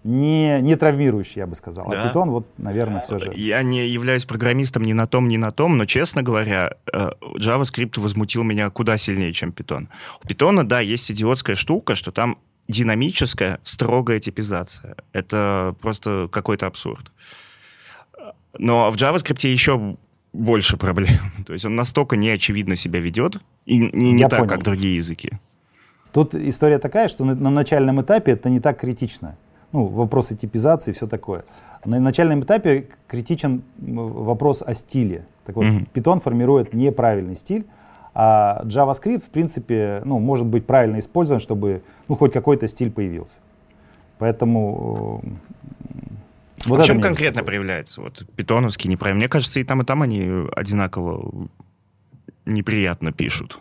[0.04, 1.86] не, не травмирующий, я бы сказал.
[1.88, 2.02] А да.
[2.02, 3.32] А Python, вот, наверное, все же.
[3.34, 8.00] Я не являюсь программистом ни на том, ни на том, но, честно говоря, э, JavaScript
[8.00, 9.88] возмутил меня куда сильнее, чем Python.
[10.22, 14.96] У Python, да, есть идиотская штука, что там динамическая, строгая типизация.
[15.12, 17.10] Это просто какой-то абсурд.
[18.56, 19.96] Но в JavaScript еще
[20.32, 21.18] больше проблем.
[21.46, 24.50] То есть он настолько неочевидно себя ведет, и не, не так, понял.
[24.50, 25.32] как другие языки.
[26.12, 29.36] Тут история такая, что на, на начальном этапе это не так критично
[29.72, 31.44] ну, вопросы типизации и все такое.
[31.84, 35.26] На начальном этапе критичен вопрос о стиле.
[35.44, 35.88] Так вот, mm-hmm.
[35.94, 37.66] Python формирует неправильный стиль,
[38.14, 43.38] а JavaScript, в принципе, ну, может быть правильно использован, чтобы ну, хоть какой-то стиль появился.
[44.18, 45.22] Поэтому...
[46.66, 48.00] Вот а в чем конкретно проявляется?
[48.00, 49.20] Вот питоновский неправильный.
[49.20, 51.48] Мне кажется, и там, и там они одинаково
[52.44, 53.60] неприятно пишут.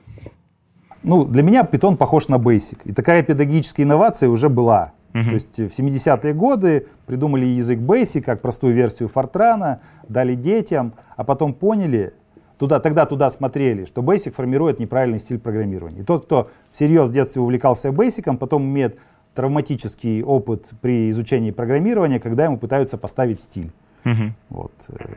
[1.03, 2.79] Ну, для меня Python похож на Basic.
[2.85, 4.93] И такая педагогическая инновация уже была.
[5.17, 5.25] Uh-huh.
[5.25, 9.77] То есть в 70-е годы придумали язык Basic как простую версию Fortran,
[10.07, 12.13] дали детям, а потом поняли,
[12.57, 16.01] туда, тогда туда смотрели, что Basic формирует неправильный стиль программирования.
[16.01, 18.97] И тот, кто всерьез в детстве увлекался Basic, потом имеет
[19.33, 23.71] травматический опыт при изучении программирования, когда ему пытаются поставить стиль.
[24.03, 24.31] Uh-huh.
[24.49, 24.71] Вот.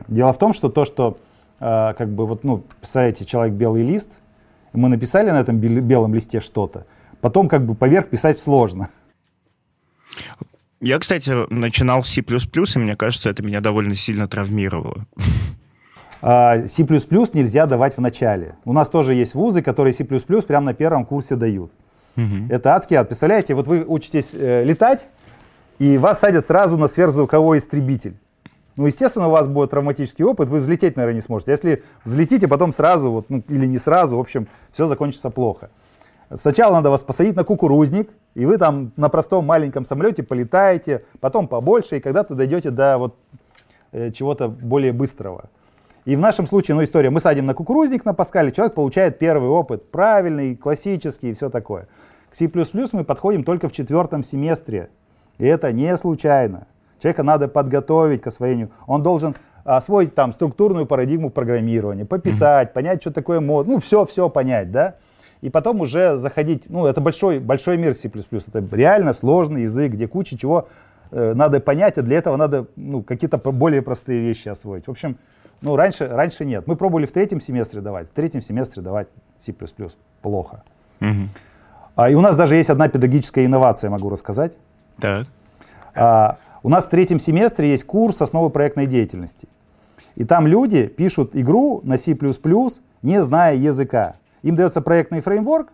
[0.07, 1.17] Дело в том, что то, что
[1.59, 4.11] э, как бы вот, ну, представляете, человек белый лист,
[4.73, 6.85] мы написали на этом белом листе что-то,
[7.19, 8.89] потом как бы поверх писать сложно.
[10.79, 15.05] Я, кстати, начинал C++, и мне кажется, это меня довольно сильно травмировало.
[16.23, 18.55] А, C++ нельзя давать в начале.
[18.65, 21.71] У нас тоже есть вузы, которые C++ прямо на первом курсе дают.
[22.17, 22.47] Угу.
[22.49, 23.07] Это адский ад.
[23.07, 25.05] Представляете, вот вы учитесь э, летать,
[25.79, 28.15] и вас садят сразу на сверхзвуковой истребитель.
[28.75, 31.51] Ну, естественно, у вас будет травматический опыт, вы взлететь, наверное, не сможете.
[31.51, 35.69] Если взлетите, потом сразу, вот, ну, или не сразу, в общем, все закончится плохо.
[36.33, 41.47] Сначала надо вас посадить на кукурузник, и вы там на простом маленьком самолете полетаете, потом
[41.47, 43.15] побольше, и когда-то дойдете до вот
[43.91, 45.45] э, чего-то более быстрого.
[46.05, 49.49] И в нашем случае, ну, история, мы садим на кукурузник на Паскале, человек получает первый
[49.49, 51.87] опыт, правильный, классический и все такое.
[52.31, 52.49] К C++
[52.93, 54.89] мы подходим только в четвертом семестре,
[55.37, 56.67] и это не случайно.
[56.99, 58.71] Человека надо подготовить к освоению.
[58.87, 64.71] Он должен освоить там структурную парадигму программирования, пописать, понять, что такое мод, ну, все-все понять,
[64.71, 64.95] да.
[65.41, 70.07] И потом уже заходить, ну, это большой, большой мир C++, это реально сложный язык, где
[70.07, 70.67] куча чего
[71.11, 74.87] э, надо понять, а для этого надо, ну, какие-то более простые вещи освоить.
[74.87, 75.17] В общем,
[75.61, 76.67] ну, раньше, раньше нет.
[76.67, 79.07] Мы пробовали в третьем семестре давать, в третьем семестре давать
[79.39, 79.53] C++
[80.21, 80.63] плохо.
[81.01, 81.27] Угу.
[81.95, 84.57] А, и у нас даже есть одна педагогическая инновация, могу рассказать.
[84.99, 85.27] Так.
[85.95, 89.47] А, у нас в третьем семестре есть курс «Основы проектной деятельности».
[90.15, 92.17] И там люди пишут игру на C++,
[93.01, 94.13] не зная языка.
[94.43, 95.69] Им дается проектный фреймворк,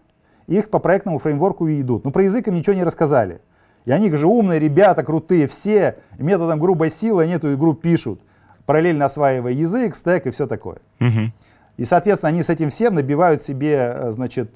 [0.48, 2.06] их по проектному фреймворку и идут.
[2.06, 3.42] Но про язык им ничего не рассказали.
[3.86, 8.20] И они же умные ребята, крутые, все методом грубой силы они эту игру пишут,
[8.66, 10.80] параллельно осваивая язык, стек и все такое.
[11.00, 11.32] Угу.
[11.78, 14.52] И, соответственно, они с этим всем набивают себе, э, значит,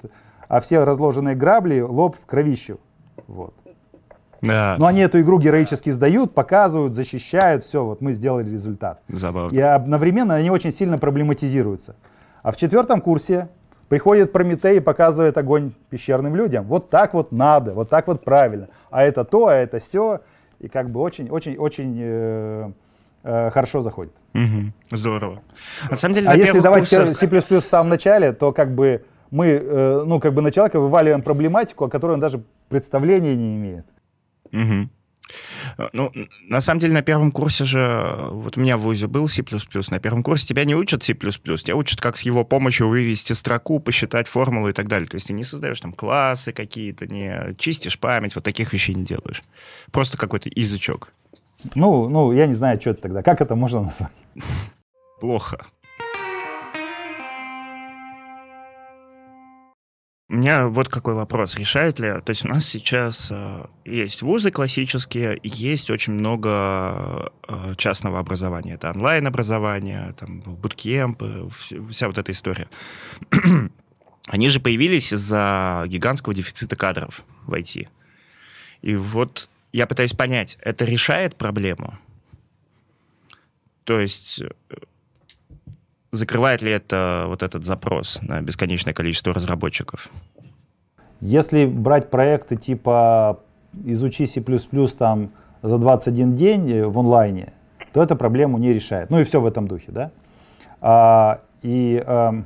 [0.48, 2.78] а все разложенные грабли лоб в кровищу.
[3.26, 3.54] Вот.
[4.42, 4.74] Да.
[4.78, 9.00] Но они эту игру героически сдают, показывают, защищают, все, вот мы сделали результат.
[9.08, 9.54] Забавно.
[9.54, 11.94] И одновременно они очень сильно проблематизируются.
[12.42, 13.48] А в четвертом курсе
[13.92, 16.64] приходит Прометей и показывает огонь пещерным людям.
[16.64, 18.68] Вот так вот надо, вот так вот правильно.
[18.90, 20.22] А это то, а это все.
[20.60, 22.72] И как бы очень-очень-очень э,
[23.22, 24.14] э, хорошо заходит.
[24.32, 24.96] Угу.
[24.96, 25.42] Здорово.
[25.90, 27.14] На самом деле, а если давать курсах...
[27.18, 31.20] C++ в самом начале, то как бы мы, э, ну, как бы на человека вываливаем
[31.20, 33.84] проблематику, о которой он даже представления не имеет.
[34.52, 34.88] Угу.
[35.92, 39.44] Ну, на самом деле, на первом курсе же, вот у меня в ВУЗе был C++,
[39.90, 43.80] на первом курсе тебя не учат C++, тебя учат, как с его помощью вывести строку,
[43.80, 45.08] посчитать формулу и так далее.
[45.08, 49.04] То есть ты не создаешь там классы какие-то, не чистишь память, вот таких вещей не
[49.04, 49.42] делаешь.
[49.90, 51.12] Просто какой-то язычок.
[51.74, 53.22] Ну, ну, я не знаю, что это тогда.
[53.22, 54.12] Как это можно назвать?
[55.20, 55.64] Плохо.
[60.32, 61.56] У меня вот какой вопрос.
[61.56, 62.08] Решает ли...
[62.24, 68.76] То есть у нас сейчас э, есть вузы классические, есть очень много э, частного образования.
[68.76, 71.50] Это онлайн-образование, там, буткемпы,
[71.90, 72.66] вся вот эта история.
[74.26, 77.88] Они же появились из-за гигантского дефицита кадров в IT.
[78.80, 81.98] И вот я пытаюсь понять, это решает проблему?
[83.84, 84.48] То есть э,
[86.12, 90.10] закрывает ли это вот этот запрос на бесконечное количество разработчиков?
[91.20, 93.40] Если брать проекты типа
[93.84, 94.42] «Изучи C++
[94.98, 95.30] там
[95.62, 97.52] за 21 день э, в онлайне»,
[97.92, 99.10] то это проблему не решает.
[99.10, 100.10] Ну и все в этом духе, да?
[100.80, 102.42] А, и, а,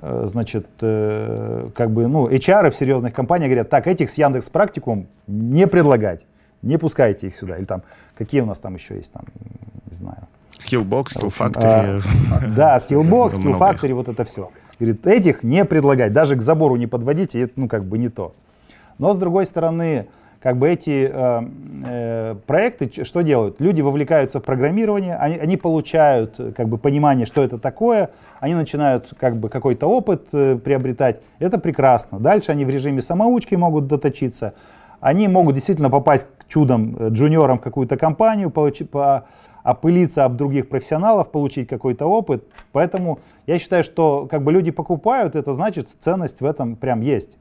[0.00, 5.08] значит, э, как бы, ну, HR в серьезных компаниях говорят, так, этих с Яндекс практикум
[5.26, 6.24] не предлагать,
[6.62, 7.56] не пускайте их сюда.
[7.56, 7.82] Или там,
[8.16, 9.24] какие у нас там еще есть, там,
[9.90, 12.00] не знаю, Skillbox, Skill А,
[12.56, 14.50] да, Skillbox, Skill Factory, вот это все.
[14.78, 18.34] Говорит, этих не предлагать, даже к забору не подводите, это ну как бы не то.
[18.98, 20.06] Но с другой стороны,
[20.40, 21.42] как бы эти э,
[21.84, 23.60] э, проекты что делают?
[23.60, 29.12] Люди вовлекаются в программирование, они, они получают как бы понимание, что это такое, они начинают
[29.18, 31.20] как бы какой-то опыт э, приобретать.
[31.40, 32.20] Это прекрасно.
[32.20, 34.54] Дальше они в режиме самоучки могут доточиться.
[35.00, 39.26] Они могут действительно попасть к чудом э, джуниорам в какую-то компанию, получить, по,
[39.68, 42.44] опылиться об других профессионалов, получить какой-то опыт.
[42.72, 47.36] Поэтому я считаю, что как бы люди покупают, это значит ценность в этом прям есть.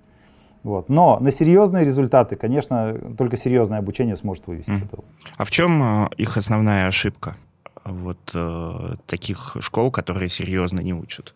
[0.64, 0.90] Вот.
[0.90, 4.86] Но на серьезные результаты, конечно, только серьезное обучение сможет вывести mm.
[4.86, 5.04] этого.
[5.38, 7.38] А в чем э, их основная ошибка?
[7.86, 11.34] Вот э, таких школ, которые серьезно не учат.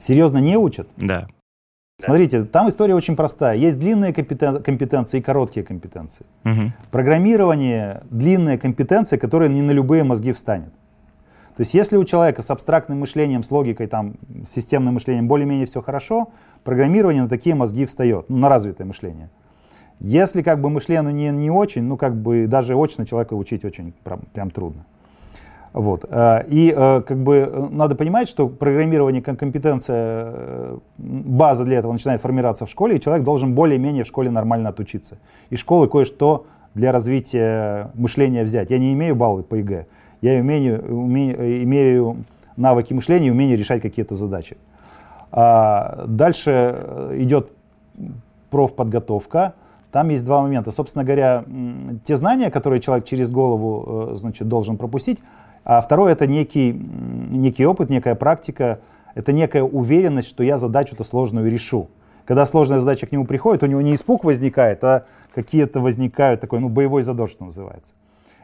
[0.00, 0.88] Серьезно не учат?
[0.96, 1.28] Да.
[2.04, 3.56] Смотрите, там история очень простая.
[3.56, 6.26] Есть длинные компетенции и короткие компетенции.
[6.44, 6.72] Угу.
[6.90, 10.72] Программирование— длинная компетенция, которая не на любые мозги встанет.
[11.56, 15.66] То есть если у человека с абстрактным мышлением, с логикой, там, с системным мышлением более-менее
[15.66, 16.30] все хорошо,
[16.64, 19.28] программирование на такие мозги встает, ну, на развитое мышление.
[20.00, 23.92] Если как бы мышление не, не очень, ну как бы даже очно человека учить очень
[24.02, 24.84] прям, прям трудно.
[25.72, 26.04] Вот.
[26.08, 31.92] Э, и э, как бы э, надо понимать, что программирование как компетенция, база для этого
[31.92, 35.16] начинает формироваться в школе, и человек должен более-менее в школе нормально отучиться.
[35.50, 38.70] И школы кое-что для развития мышления взять.
[38.70, 39.86] Я не имею баллы по ЕГЭ,
[40.20, 42.24] я имею, умею, имею
[42.56, 44.56] навыки мышления и умение решать какие-то задачи.
[45.30, 47.50] А дальше идет
[48.50, 49.54] профподготовка.
[49.90, 50.70] Там есть два момента.
[50.70, 51.44] Собственно говоря,
[52.04, 55.18] те знания, которые человек через голову значит, должен пропустить,
[55.64, 58.80] а второе это некий, некий опыт, некая практика,
[59.14, 61.88] это некая уверенность, что я задачу-то сложную решу.
[62.24, 66.60] Когда сложная задача к нему приходит, у него не испуг возникает, а какие-то возникают, такой,
[66.60, 67.94] ну, боевой задор, что называется.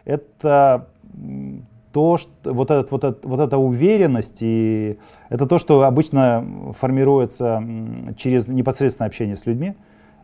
[0.04, 0.86] Это
[1.92, 7.62] то, что, вот, этот, вот, этот, вот эта уверенность, и это то, что обычно формируется
[8.16, 9.74] через непосредственное общение с людьми.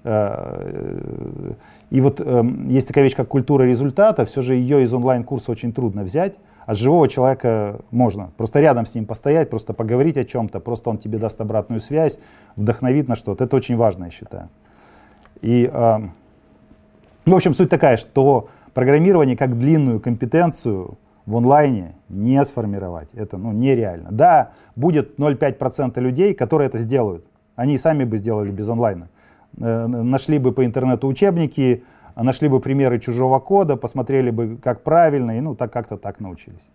[0.04, 1.54] Э,
[1.90, 5.72] и вот эм, есть такая вещь, как культура результата, все же ее из онлайн-курса очень
[5.72, 6.34] трудно взять,
[6.66, 8.30] А живого человека можно.
[8.36, 12.18] Просто рядом с ним постоять, просто поговорить о чем-то, просто он тебе даст обратную связь,
[12.56, 13.44] вдохновит на что-то.
[13.44, 14.48] Это очень важно, я считаю.
[15.42, 15.98] И, э,
[17.26, 23.08] в общем, суть такая, что программирование как длинную компетенцию в онлайне не сформировать.
[23.14, 24.10] Это ну, нереально.
[24.10, 27.24] Да, будет 0,5% людей, которые это сделают.
[27.56, 29.08] Они сами бы сделали без онлайна.
[29.58, 31.84] Э, нашли бы по интернету учебники,
[32.22, 36.68] нашли бы примеры чужого кода, посмотрели бы, как правильно, и ну, так как-то так научились.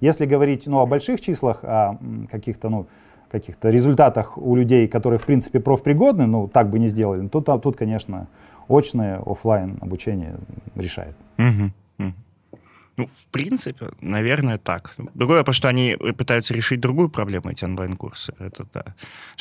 [0.00, 1.98] Если говорить ну, о больших числах, о
[2.30, 2.86] каких-то ну,
[3.30, 7.76] каких-то результатах у людей, которые, в принципе, профпригодны, ну, так бы не сделали, тут, тут
[7.76, 8.28] конечно,
[8.68, 10.36] очное, офлайн обучение
[10.76, 11.16] решает.
[11.38, 11.72] Угу.
[12.96, 14.94] Ну, в принципе, наверное, так.
[15.14, 18.34] Другое, потому что они пытаются решить другую проблему, эти онлайн-курсы.
[18.38, 18.84] Это да.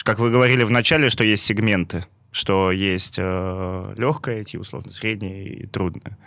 [0.03, 5.45] Как вы говорили в начале, что есть сегменты, что есть э, легкое идти, условно, среднее
[5.45, 6.17] и трудное.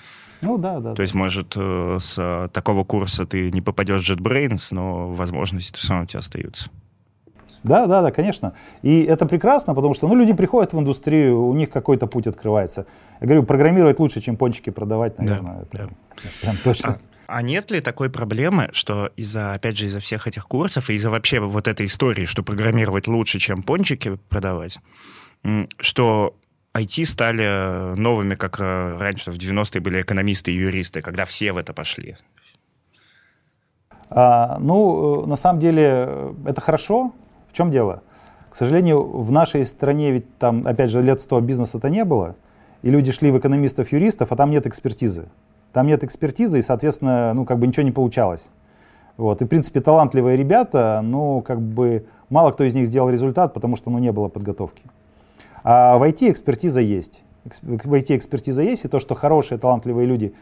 [0.40, 0.94] Ну да, да.
[0.94, 5.90] То есть, может, э, с такого курса ты не попадешь в JetBrains, но возможности все
[5.90, 6.70] равно у тебя остаются.
[7.64, 8.52] Да, да, да, конечно.
[8.82, 12.86] И это прекрасно, потому что ну, люди приходят в индустрию, у них какой-то путь открывается.
[13.20, 15.56] Я говорю, программировать лучше, чем пончики продавать, наверное.
[15.56, 16.30] Да, это да.
[16.42, 16.98] прям точно.
[17.26, 20.94] А, а нет ли такой проблемы, что из-за, опять же, из-за всех этих курсов и
[20.94, 24.78] из-за вообще вот этой истории, что программировать лучше, чем пончики продавать,
[25.78, 26.34] что
[26.76, 31.56] IT стали новыми, как э, раньше в 90-е были экономисты и юристы, когда все в
[31.56, 32.16] это пошли?
[34.10, 37.12] А, ну, э, на самом деле, э, это хорошо.
[37.48, 38.02] В чем дело?
[38.50, 42.36] К сожалению, в нашей стране ведь там, опять же, лет 100 бизнеса-то не было,
[42.82, 45.28] и люди шли в экономистов-юристов, а там нет экспертизы.
[45.72, 48.48] Там нет экспертизы, и, соответственно, ну, как бы ничего не получалось.
[49.16, 49.42] Вот.
[49.42, 53.76] И, в принципе, талантливые ребята, ну, как бы, мало кто из них сделал результат, потому
[53.76, 54.82] что, ну, не было подготовки.
[55.68, 57.24] А в IT экспертиза есть.
[57.44, 60.32] В IT экспертиза есть, и то, что хорошие, талантливые люди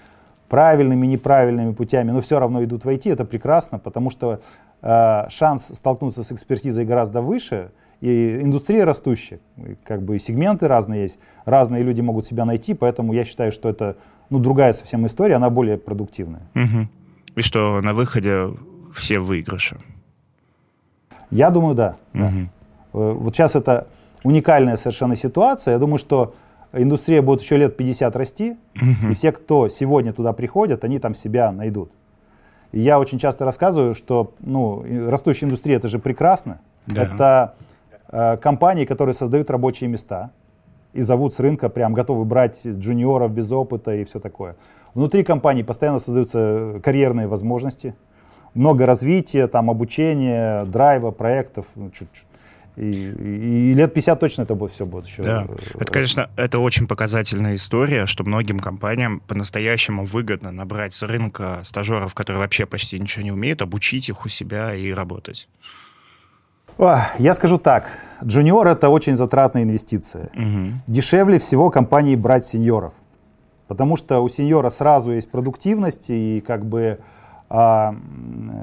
[0.50, 4.40] правильными, неправильными путями, но все равно идут в IT, это прекрасно, потому что
[4.82, 7.70] э, шанс столкнуться с экспертизой гораздо выше,
[8.02, 9.40] и индустрия растущая,
[9.84, 13.96] как бы сегменты разные есть, разные люди могут себя найти, поэтому я считаю, что это
[14.28, 16.42] ну, другая совсем история, она более продуктивная.
[16.54, 16.88] Угу.
[17.36, 18.50] И что на выходе
[18.92, 19.78] все выигрыши?
[21.30, 21.96] Я думаю, да.
[22.12, 22.22] Угу.
[22.22, 22.50] да.
[22.92, 23.88] Вот сейчас это
[24.24, 25.72] уникальная совершенно ситуация.
[25.72, 26.34] Я думаю, что
[26.72, 29.12] индустрия будет еще лет 50 расти, угу.
[29.12, 31.92] и все, кто сегодня туда приходят, они там себя найдут.
[32.72, 36.58] И я очень часто рассказываю, что ну, растущая индустрия это же прекрасно.
[36.88, 37.02] Да.
[37.02, 37.54] Это
[38.08, 40.32] э, компании, которые создают рабочие места
[40.92, 44.56] и зовут с рынка, прям готовы брать джуниоров без опыта и все такое.
[44.94, 47.94] Внутри компании постоянно создаются карьерные возможности,
[48.54, 51.66] много развития, там обучения, драйва, проектов.
[51.74, 52.26] Ну, чуть -чуть.
[52.76, 55.22] И, и, лет 50 точно это будет все будет еще.
[55.22, 55.46] Да.
[55.78, 62.14] Это, конечно, это очень показательная история, что многим компаниям по-настоящему выгодно набрать с рынка стажеров,
[62.14, 65.48] которые вообще почти ничего не умеют, обучить их у себя и работать.
[66.76, 67.88] Я скажу так,
[68.24, 70.30] джуниор это очень затратная инвестиция.
[70.34, 70.80] Угу.
[70.88, 72.94] Дешевле всего компании брать сеньоров,
[73.68, 76.98] потому что у сеньора сразу есть продуктивность и как бы,
[77.48, 77.94] а,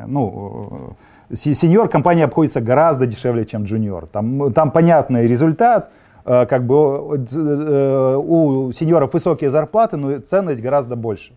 [0.08, 0.98] ну,
[1.34, 4.08] сеньор компания обходится гораздо дешевле, чем джуниор.
[4.08, 5.92] Там, там понятный результат,
[6.24, 11.34] а, как бы э, у сеньоров высокие зарплаты, но ценность гораздо больше.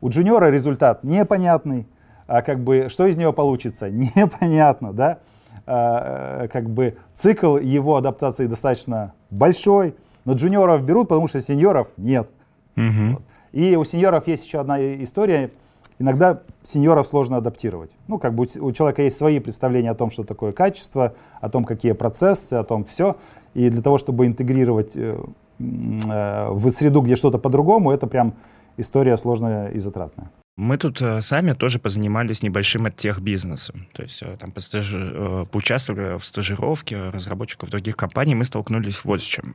[0.00, 1.86] У джуниора результат непонятный,
[2.26, 5.18] а как бы что из него получится, непонятно, да.
[5.66, 9.94] Э, э, как бы цикл его адаптации достаточно большой,
[10.24, 12.28] но джуниоров берут, потому что сеньоров нет.
[12.76, 13.22] Угу.
[13.52, 15.50] И у сеньоров есть еще одна история.
[15.98, 17.96] Иногда сеньоров сложно адаптировать.
[18.06, 21.64] Ну, как бы у человека есть свои представления о том, что такое качество, о том,
[21.64, 23.16] какие процессы, о том все.
[23.54, 25.18] И для того, чтобы интегрировать э,
[25.58, 28.34] в среду, где что-то по-другому, это прям
[28.76, 30.30] история сложная и затратная.
[30.56, 33.86] Мы тут э, сами тоже позанимались небольшим от тех бизнесом.
[33.92, 35.12] То есть э, там постажи...
[35.14, 38.34] э, поучаствовали в стажировке разработчиков других компаний.
[38.34, 39.54] Мы столкнулись вот с чем.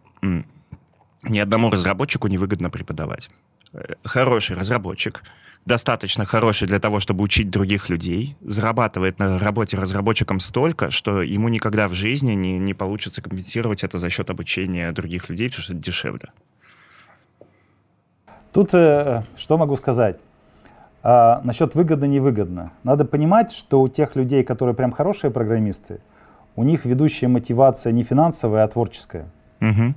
[1.23, 3.29] Ни одному разработчику невыгодно преподавать.
[4.03, 5.23] Хороший разработчик,
[5.65, 11.47] достаточно хороший для того, чтобы учить других людей, зарабатывает на работе разработчиком столько, что ему
[11.49, 15.73] никогда в жизни не, не получится компенсировать это за счет обучения других людей, потому что
[15.73, 16.29] это дешевле.
[18.51, 20.17] Тут э, что могу сказать?
[21.03, 22.71] А насчет выгодно-невыгодно.
[22.83, 25.99] Надо понимать, что у тех людей, которые прям хорошие программисты,
[26.55, 29.25] у них ведущая мотивация не финансовая, а творческая.
[29.61, 29.93] Угу.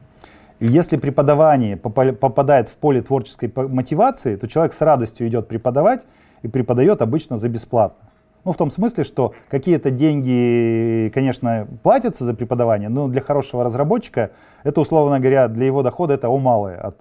[0.60, 6.06] И если преподавание попадает в поле творческой мотивации, то человек с радостью идет преподавать
[6.42, 8.08] и преподает обычно за бесплатно.
[8.44, 14.30] Ну, в том смысле, что какие-то деньги, конечно, платятся за преподавание, но для хорошего разработчика
[14.64, 16.96] это, условно говоря, для его дохода это о малое от,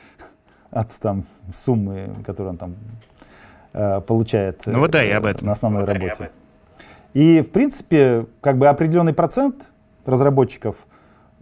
[0.70, 2.74] от там, суммы, которую он там
[3.72, 5.46] э, получает ну, вот да, я об этом.
[5.46, 6.30] на основной вот работе.
[7.14, 9.66] И, в принципе, как бы определенный процент
[10.04, 10.74] разработчиков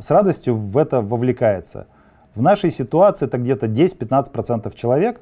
[0.00, 1.86] с радостью в это вовлекается.
[2.34, 5.20] В нашей ситуации это где-то 10-15% человек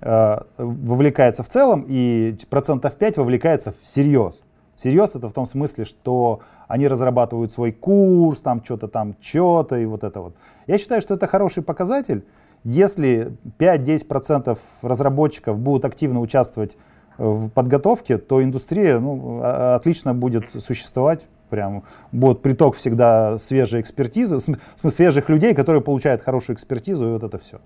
[0.00, 4.42] э, вовлекается в целом, и процентов 5 вовлекается всерьез.
[4.74, 9.84] Всерьез это в том смысле, что они разрабатывают свой курс, там что-то там, что-то и
[9.86, 10.34] вот это вот.
[10.66, 12.24] Я считаю, что это хороший показатель.
[12.64, 16.76] Если 5-10% разработчиков будут активно участвовать
[17.16, 21.26] в подготовке, то индустрия ну, отлично будет существовать.
[21.48, 27.12] Прям будет приток всегда свежей экспертизы, в смысле свежих людей, которые получают хорошую экспертизу, и
[27.12, 27.60] вот это все.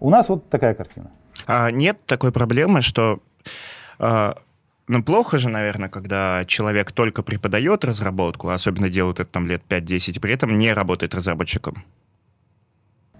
[0.00, 1.10] У нас вот такая картина.
[1.46, 3.20] А нет такой проблемы, что
[3.98, 4.34] а,
[4.88, 10.20] ну, плохо же, наверное, когда человек только преподает разработку, особенно делает это там лет 5-10,
[10.20, 11.84] при этом не работает разработчиком.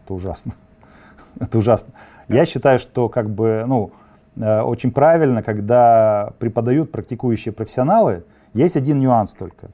[0.04, 0.52] Это ужасно.
[1.40, 1.94] это ужасно.
[2.28, 3.92] Я считаю, что как бы, ну,
[4.36, 9.70] э, очень правильно, когда преподают практикующие профессионалы, есть один нюанс только.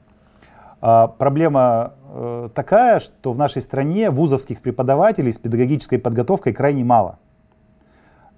[0.81, 7.19] А, проблема э, такая, что в нашей стране вузовских преподавателей с педагогической подготовкой крайне мало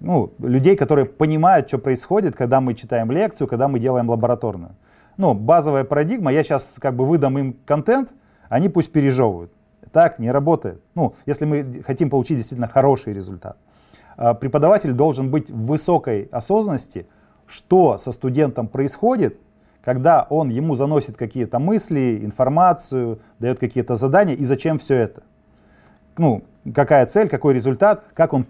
[0.02, 4.72] ну, людей, которые понимают, что происходит, когда мы читаем лекцию, когда мы делаем лабораторную.
[5.16, 8.12] Ну, базовая парадигма, я сейчас как бы выдам им контент,
[8.48, 9.52] они пусть пережевывают.
[9.92, 10.82] Так не работает.
[10.94, 13.56] Ну, если мы хотим получить действительно хороший результат.
[14.16, 17.06] А, преподаватель должен быть в высокой осознанности,
[17.46, 19.38] что со студентом происходит,
[19.84, 25.22] когда он ему заносит какие-то мысли, информацию, дает какие-то задания, и зачем все это.
[26.16, 28.46] Ну, какая цель, какой результат, как он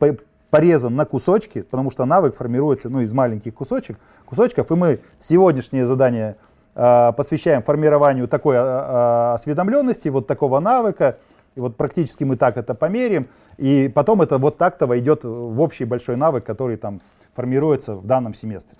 [0.51, 5.87] порезан на кусочки, потому что навык формируется ну, из маленьких кусочек, кусочков, и мы сегодняшнее
[5.87, 6.37] задание
[6.74, 11.16] э, посвящаем формированию такой э, осведомленности, вот такого навыка,
[11.55, 15.87] и вот практически мы так это померим, и потом это вот так-то войдет в общий
[15.87, 17.01] большой навык, который там
[17.35, 18.76] формируется в данном семестре.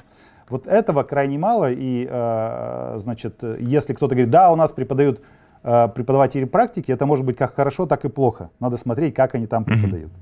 [0.53, 5.23] Вот этого крайне мало, и, э, значит, если кто-то говорит, да, у нас преподают
[5.63, 8.51] э, преподаватели практики, это может быть как хорошо, так и плохо.
[8.61, 10.13] Надо смотреть, как они там преподают.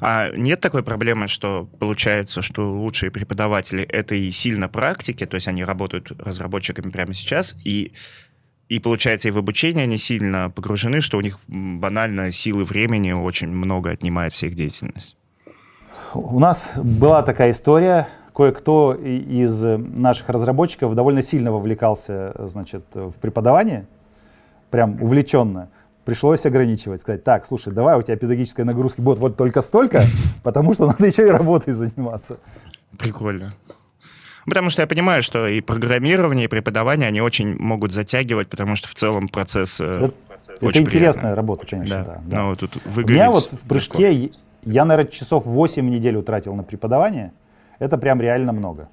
[0.00, 5.48] А нет такой проблемы, что получается, что лучшие преподаватели— это и сильно практики, то есть
[5.48, 7.92] они работают разработчиками прямо сейчас, и
[8.68, 13.46] и получается, и в обучении они сильно погружены, что у них банально силы времени очень
[13.46, 15.16] много отнимает всех деятельность.
[16.14, 18.08] У нас была такая история.
[18.36, 23.86] Кое-кто из наших разработчиков довольно сильно вовлекался значит, в преподавание,
[24.70, 25.70] прям увлеченно
[26.04, 30.04] пришлось ограничивать, сказать, так, слушай, давай у тебя педагогической нагрузки будет вот только столько,
[30.44, 32.38] потому что надо еще и работой заниматься.
[32.96, 33.54] Прикольно.
[34.46, 38.88] Потому что я понимаю, что и программирование, и преподавание, они очень могут затягивать, потому что
[38.88, 40.14] в целом процесс э, Это,
[40.66, 41.34] это интересная приятный.
[41.34, 42.04] работа, конечно, да.
[42.04, 42.42] да, да.
[42.42, 44.36] Но тут У меня вот в прыжке, легко.
[44.64, 47.32] я, наверное, часов 8 в неделю тратил на преподавание.
[47.78, 48.88] Это прям реально много.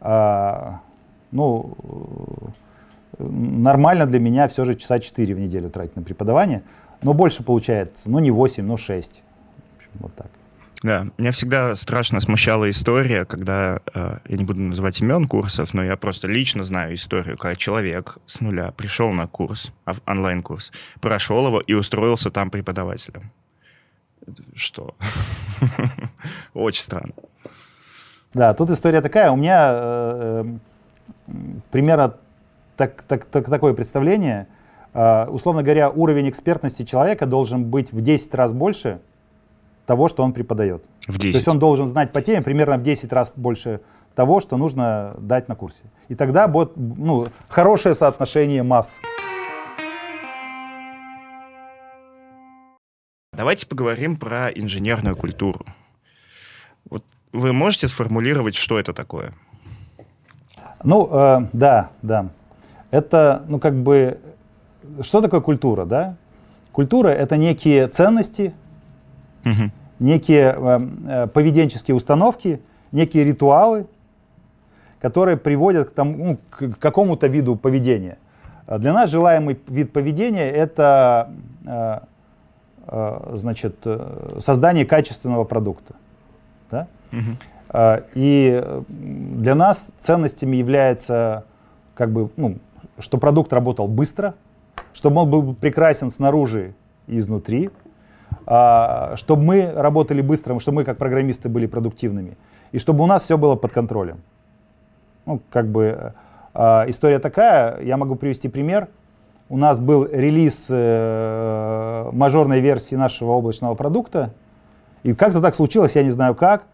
[0.00, 0.80] А,
[1.30, 1.76] ну,
[3.18, 6.62] нормально для меня все же часа 4 в неделю тратить на преподавание,
[7.02, 9.12] но больше получается, ну не 8, но 6.
[9.12, 10.28] В общем, вот так.
[10.82, 15.84] Да, меня всегда страшно смущала история, когда, э, я не буду называть имен курсов, но
[15.84, 19.72] я просто лично знаю историю, когда человек с нуля пришел на курс,
[20.06, 20.72] онлайн-курс,
[21.02, 23.30] прошел его и устроился там преподавателем.
[24.54, 24.94] Что?
[26.54, 27.12] Очень странно.
[28.34, 29.30] Да, тут история такая.
[29.30, 31.32] У меня э, э
[31.70, 32.14] примерно
[32.76, 34.46] так, так, так, такое представление.
[34.92, 38.98] Uh, условно говоря, уровень экспертности человека должен быть в 10 раз больше
[39.86, 40.82] того, что он преподает.
[41.06, 41.32] В 10.
[41.32, 43.80] То есть он должен знать по теме примерно в 10 раз больше
[44.16, 45.84] того, что нужно дать на курсе.
[46.08, 49.00] И тогда будет ну, хорошее соотношение масс.
[53.32, 55.64] Давайте поговорим про инженерную культуру.
[56.88, 59.32] Вот вы можете сформулировать, что это такое?
[60.82, 62.30] Ну, э, да, да
[62.90, 64.18] это, ну, как бы,
[65.00, 66.16] что такое культура, да?
[66.72, 68.52] Культура— это некие ценности,
[69.44, 69.70] угу.
[69.98, 72.60] некие э, э, поведенческие установки,
[72.92, 73.86] некие ритуалы,
[75.00, 78.18] которые приводят к, тому, ну, к какому-то виду поведения.
[78.66, 81.30] Для нас желаемый вид поведения— это
[81.66, 82.00] э,
[82.86, 85.94] э, значит, э, создание качественного продукта.
[86.70, 86.86] Да?
[87.12, 87.82] Угу.
[88.14, 91.44] И для нас ценностями является
[91.94, 92.56] как бы, ну,
[92.98, 94.34] что продукт работал быстро,
[94.92, 96.74] чтобы он был прекрасен снаружи
[97.06, 97.70] и изнутри,
[98.46, 102.36] а, чтобы мы работали быстро, чтобы мы как программисты были продуктивными,
[102.72, 104.20] и чтобы у нас все было под контролем.
[105.26, 106.14] Ну, как бы
[106.54, 108.88] а, история такая, я могу привести пример.
[109.48, 114.32] У нас был релиз э, мажорной версии нашего облачного продукта,
[115.02, 116.66] и как-то так случилось, я не знаю как,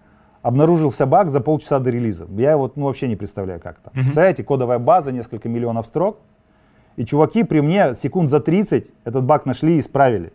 [0.47, 2.27] обнаружился баг за полчаса до релиза.
[2.39, 3.91] Я вот ну, вообще не представляю, как это.
[3.91, 4.03] Mm-hmm.
[4.03, 6.19] Представляете, кодовая база, несколько миллионов строк,
[6.95, 10.33] и чуваки при мне секунд за 30 этот баг нашли и исправили.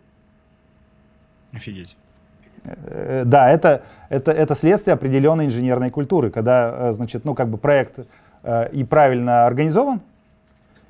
[1.52, 1.96] Офигеть.
[2.64, 7.56] Э, да, это, это, это следствие определенной инженерной культуры, когда, э, значит, ну, как бы
[7.56, 8.06] проект
[8.42, 10.02] э, и правильно организован,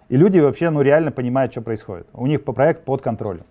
[0.08, 2.08] и люди вообще, ну, реально понимают, что происходит.
[2.12, 3.44] У них по проект под контролем.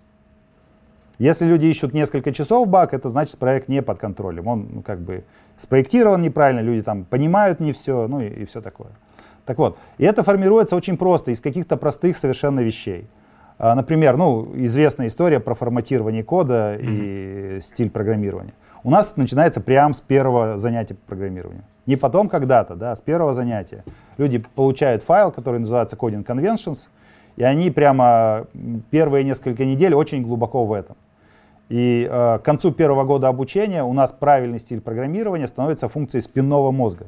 [1.21, 4.47] Если люди ищут несколько часов баг, это значит проект не под контролем.
[4.47, 5.23] Он, ну, как бы
[5.55, 8.89] спроектирован неправильно, люди там понимают не все, ну и, и все такое.
[9.45, 13.07] Так вот, и это формируется очень просто, из каких-то простых совершенно вещей.
[13.59, 18.53] А, например, ну, известная история про форматирование кода и стиль программирования.
[18.83, 21.65] У нас начинается прямо с первого занятия по программированию.
[21.85, 23.83] Не потом когда-то, да, а с первого занятия.
[24.17, 26.87] Люди получают файл, который называется Coding Conventions,
[27.35, 28.47] и они прямо
[28.89, 30.95] первые несколько недель очень глубоко в этом.
[31.71, 36.69] И э, к концу первого года обучения у нас правильный стиль программирования становится функцией спинного
[36.71, 37.05] мозга.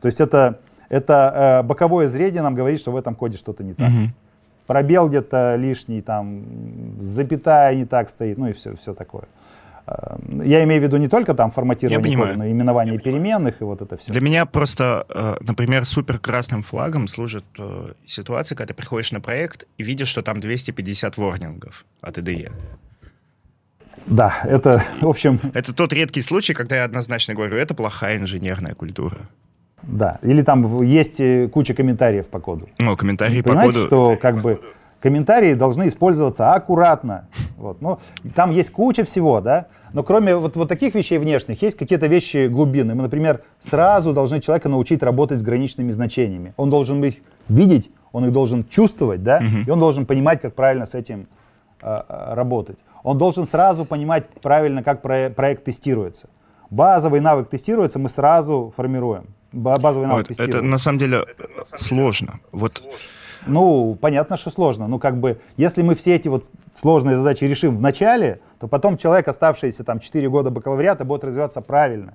[0.00, 0.58] То есть это,
[0.88, 3.90] это э, боковое зрение нам говорит, что в этом коде что-то не так.
[3.90, 4.08] Mm-hmm
[4.66, 6.42] пробел где-то лишний, там,
[7.00, 9.28] запятая не так стоит, ну и все, все такое.
[9.86, 13.64] Э, я имею в виду не только там форматирование кода, но и именование переменных и
[13.64, 14.10] вот это все.
[14.10, 15.06] Для меня просто,
[15.40, 17.44] например, супер красным флагом служит
[18.06, 22.50] ситуация, когда ты приходишь на проект и видишь, что там 250 ворнингов от IDE.
[24.06, 25.40] Да, это, в общем...
[25.54, 29.16] Это тот редкий случай, когда я однозначно говорю, это плохая инженерная культура.
[29.82, 32.68] Да, или там есть э, куча комментариев по коду.
[32.78, 33.86] Ну, комментарии по коду...
[33.86, 34.60] что как бы
[35.00, 37.28] комментарии должны использоваться аккуратно.
[37.56, 37.80] Вот.
[37.80, 37.98] Ну,
[38.34, 42.48] там есть куча всего, да, но кроме вот, вот таких вещей внешних, есть какие-то вещи
[42.48, 42.94] глубины.
[42.94, 46.54] Мы, например, сразу должны человека научить работать с граничными значениями.
[46.56, 47.16] Он должен их
[47.48, 49.66] видеть, он их должен чувствовать, да, uh-huh.
[49.66, 51.28] и он должен понимать, как правильно с этим
[51.82, 52.78] э, работать.
[53.06, 56.28] Он должен сразу понимать правильно, как про- проект тестируется.
[56.70, 61.24] Базовый навык тестируется, мы сразу формируем базовый навык вот, Это на самом деле
[61.76, 62.40] сложно.
[62.50, 62.82] Вот.
[63.46, 64.88] Ну, понятно, что сложно.
[64.88, 68.98] Ну, как бы, если мы все эти вот сложные задачи решим в начале, то потом
[68.98, 72.14] человек, оставшийся там 4 года бакалавриата, будет развиваться правильно.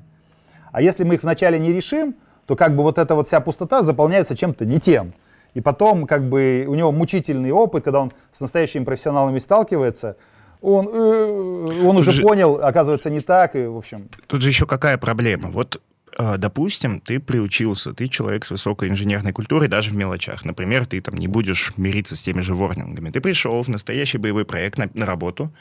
[0.74, 2.16] А если мы их вначале не решим,
[2.48, 5.14] то как бы вот эта вот вся пустота заполняется чем-то не тем.
[5.54, 10.18] И потом как бы у него мучительный опыт, когда он с настоящими профессионалами сталкивается,
[10.62, 14.10] он, э, он уже же, понял, оказывается, не так, и в общем...
[14.28, 15.50] Тут же еще какая проблема?
[15.50, 15.82] Вот
[16.18, 20.46] а, допустим, ты приучился, ты человек с высокой инженерной культурой даже в мелочах.
[20.46, 23.10] Например, ты там не будешь мириться с теми же ворнингами.
[23.10, 25.54] Ты пришел в настоящий боевой проект на, на работу,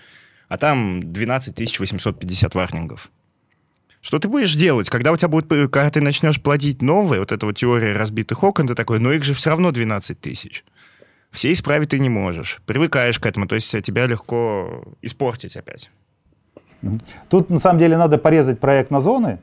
[0.49, 3.11] а там 12 850 варнингов.
[4.03, 7.45] Что ты будешь делать, когда у тебя будет, когда ты начнешь платить новые, вот эта
[7.45, 10.65] вот теория разбитых окон, ты такой, но их же все равно 12 тысяч.
[11.31, 12.61] Все исправить ты не можешь.
[12.67, 15.91] Привыкаешь к этому, то есть тебя легко испортить опять.
[17.29, 19.39] Тут на самом деле надо порезать проект на зоны,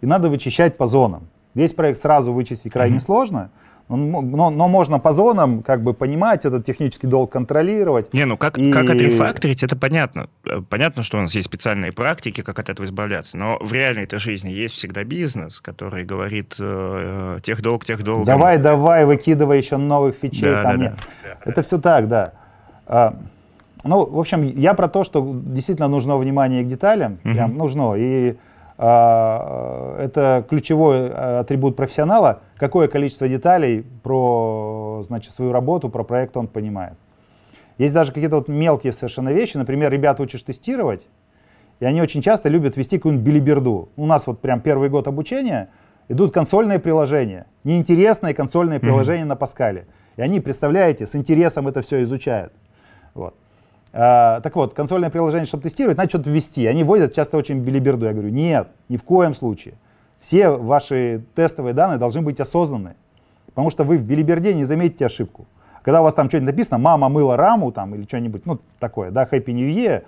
[0.00, 1.28] и надо вычищать по зонам.
[1.54, 3.00] Весь проект сразу вычистить крайне mm-hmm.
[3.00, 3.50] сложно,
[3.96, 8.12] но, но, но можно по зонам как бы понимать этот технический долг контролировать.
[8.14, 8.70] Не, ну как, и...
[8.70, 10.28] как отрефакторить, это понятно.
[10.46, 14.04] Э, понятно, что у нас есть специальные практики, как от этого избавляться, но в реальной
[14.04, 18.26] этой жизни есть всегда бизнес, который говорит э, э тех долг, тех долг.
[18.26, 20.42] Давай, давай, выкидывай еще новых фичей.
[20.42, 21.36] Да, там да, да.
[21.44, 22.32] Это все так, да.
[22.86, 23.16] А,
[23.84, 27.34] ну, в общем, я про то, что действительно нужно внимание к деталям, угу.
[27.34, 28.36] прям нужно, и
[28.82, 36.48] это ключевой э, атрибут профессионала, какое количество деталей про значит, свою работу, про проект он
[36.48, 36.94] понимает.
[37.76, 41.06] Есть даже какие-то вот мелкие совершенно вещи, например, ребята учишь тестировать,
[41.78, 43.90] и они очень часто любят вести какую-нибудь билиберду.
[43.96, 45.68] У нас вот прям первый год обучения
[46.08, 49.26] идут консольные приложения, неинтересные консольные приложения mm-hmm.
[49.26, 49.86] на Паскале.
[50.16, 52.54] И они, представляете, с интересом это все изучают.
[53.92, 56.66] А, так вот, консольное приложение, чтобы тестировать, надо что-то ввести.
[56.66, 58.06] Они вводят часто очень билиберду.
[58.06, 59.74] Я говорю, нет, ни в коем случае.
[60.20, 62.94] Все ваши тестовые данные должны быть осознанны.
[63.46, 65.46] Потому что вы в билиберде не заметите ошибку.
[65.82, 69.24] Когда у вас там что-нибудь написано, мама мыла раму там или что-нибудь, ну такое, да,
[69.24, 70.04] Happy New Year,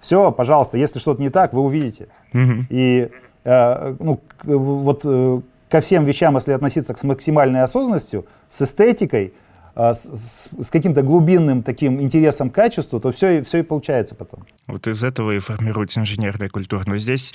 [0.00, 2.08] все, пожалуйста, если что-то не так, вы увидите.
[2.34, 2.64] Mm-hmm.
[2.68, 3.10] И
[3.44, 9.32] э, ну, к, вот э, ко всем вещам, если относиться с максимальной осознанностью, с эстетикой,
[9.76, 14.44] с, с каким-то глубинным таким интересом к качеству, то все, все и получается потом.
[14.66, 16.84] Вот из этого и формируется инженерная культура.
[16.86, 17.34] Но здесь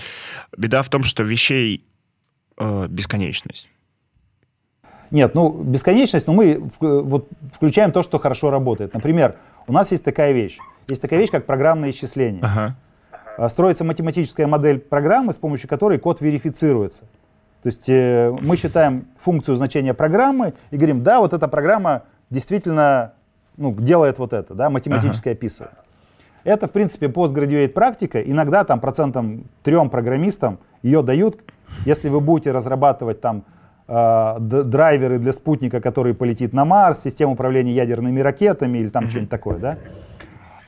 [0.57, 1.83] беда в том, что вещей
[2.57, 3.69] э, бесконечность.
[5.11, 8.93] Нет, ну, бесконечность, но мы вот, включаем то, что хорошо работает.
[8.93, 9.35] Например,
[9.67, 10.59] у нас есть такая вещь.
[10.87, 12.41] Есть такая вещь, как программное исчисление.
[12.43, 12.75] Ага.
[13.37, 17.01] А, строится математическая модель программы, с помощью которой код верифицируется.
[17.63, 23.13] То есть э, мы считаем функцию значения программы и говорим, да, вот эта программа действительно
[23.57, 25.37] ну, делает вот это, да, математически ага.
[25.37, 25.73] описывает.
[26.43, 28.21] Это, в принципе, постградуэйт практика.
[28.21, 31.41] Иногда там процентом трем программистам ее дают,
[31.85, 33.43] если вы будете разрабатывать там
[33.87, 39.09] э, драйверы для спутника, который полетит на Марс, систему управления ядерными ракетами или там mm-hmm.
[39.09, 39.77] что-нибудь такое, да.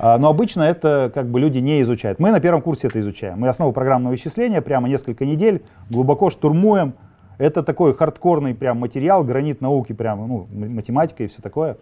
[0.04, 2.18] А, но обычно это как бы люди не изучают.
[2.18, 3.40] Мы на первом курсе это изучаем.
[3.40, 6.96] Мы основу программного вычисления прямо несколько недель глубоко штурмуем.
[7.42, 11.78] Это такой хардкорный прям материал, гранит науки, прям, ну, математика и все такое.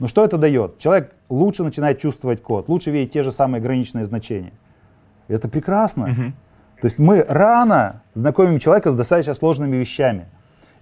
[0.00, 0.78] Но что это дает?
[0.78, 4.52] Человек лучше начинает чувствовать код, лучше видеть те же самые граничные значения.
[5.28, 6.06] Это прекрасно.
[6.06, 6.30] Uh-huh.
[6.80, 10.26] То есть мы рано знакомим человека с достаточно сложными вещами.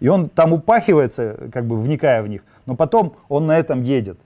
[0.01, 4.19] И он там упахивается, как бы вникая в них, но потом он на этом едет.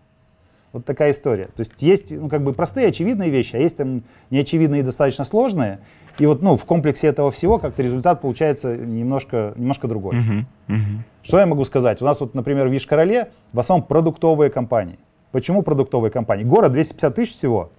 [0.77, 1.45] Вот такая история.
[1.45, 5.25] То есть есть ну, как бы простые, очевидные вещи, а есть там неочевидные и достаточно
[5.25, 5.79] сложные.
[6.19, 10.17] И вот ну, в комплексе этого всего как-то результат получается немножко, немножко другой.
[10.17, 10.99] Uh-huh, uh-huh.
[11.23, 12.03] Что я могу сказать?
[12.03, 14.99] У нас вот, например, в Ишкарале в основном продуктовые компании.
[15.33, 16.45] Почему продуктовые компании?
[16.45, 17.71] Город 250 тысяч всего.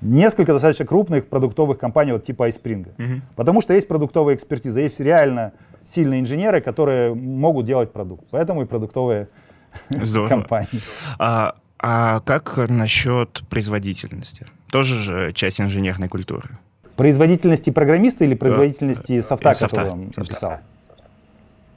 [0.00, 2.96] Несколько достаточно крупных продуктовых компаний вот типа iSpring.
[2.96, 3.20] Uh-huh.
[3.36, 5.52] Потому что есть продуктовая экспертиза, есть реально
[5.84, 8.24] сильные инженеры, которые могут делать продукт.
[8.30, 9.28] Поэтому и продуктовые
[9.90, 10.28] Здорово.
[10.30, 10.80] компании.
[11.18, 14.46] А, а как насчет производительности?
[14.70, 16.58] Тоже же часть инженерной культуры.
[16.96, 19.22] Производительности программиста или производительности да.
[19.22, 20.20] софта, софта, который он софта.
[20.20, 20.58] написал?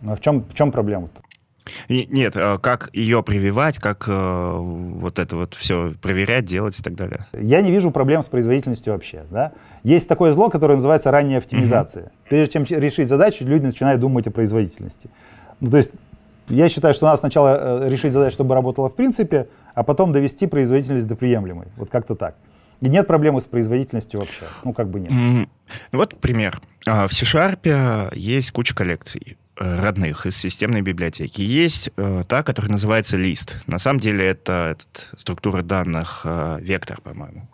[0.02, 1.22] Ну, а в чем, в чем проблема-то?
[1.88, 6.84] И, нет, э, как ее прививать, как э, вот это вот все проверять, делать и
[6.84, 7.26] так далее.
[7.34, 9.26] Я не вижу проблем с производительностью вообще.
[9.32, 9.52] Да?
[9.84, 12.04] Есть такое зло, которое называется ранняя оптимизация.
[12.04, 12.30] Mm-hmm.
[12.30, 15.10] Прежде чем решить задачу, люди начинают думать о производительности.
[15.60, 15.90] Ну, то есть
[16.50, 20.48] я считаю, что надо сначала э, решить задачу, чтобы работала в принципе, а потом довести
[20.48, 21.68] производительность до приемлемой.
[21.76, 22.36] Вот как-то так.
[22.82, 24.46] И нет проблемы с производительностью вообще.
[24.64, 25.12] Ну, как бы нет.
[25.12, 25.50] Mm-hmm.
[25.92, 26.60] Ну, вот пример.
[26.88, 31.42] А, в C-Sharp есть куча коллекций э, родных из системной библиотеки.
[31.42, 33.58] Есть э, та, которая называется лист.
[33.68, 37.48] На самом деле это этот, структура данных э, вектор, по-моему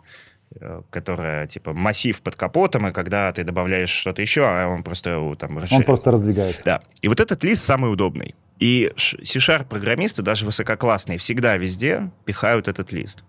[0.60, 5.34] э, которая типа массив под капотом, и когда ты добавляешь что-то еще, а он просто
[5.38, 5.82] там расширяет.
[5.82, 6.62] Он просто раздвигается.
[6.64, 6.82] Да.
[7.00, 8.34] И вот этот лист самый удобный.
[8.62, 13.24] И C-Sharp программисты, даже высококлассные, всегда везде пихают этот лист.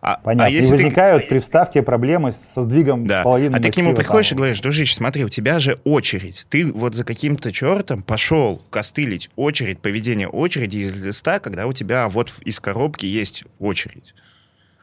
[0.00, 0.46] А, а Понятно.
[0.46, 1.28] А если и возникают ты...
[1.28, 3.24] при вставке проблемы со сдвигом да.
[3.24, 4.36] половины А ты к нему приходишь там.
[4.36, 6.46] и говоришь, дружище, смотри, у тебя же очередь.
[6.48, 12.08] Ты вот за каким-то чертом пошел костылить очередь, поведение очереди из листа, когда у тебя
[12.08, 14.14] вот из коробки есть очередь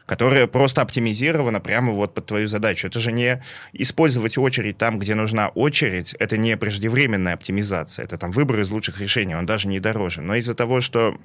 [0.06, 2.86] которая просто оптимизирована прямо вот под твою задачу.
[2.86, 3.42] Это же не
[3.72, 9.00] использовать очередь там, где нужна очередь, это не преждевременная оптимизация, это там выбор из лучших
[9.00, 10.22] решений, он даже не дороже.
[10.22, 11.18] Но из-за того, что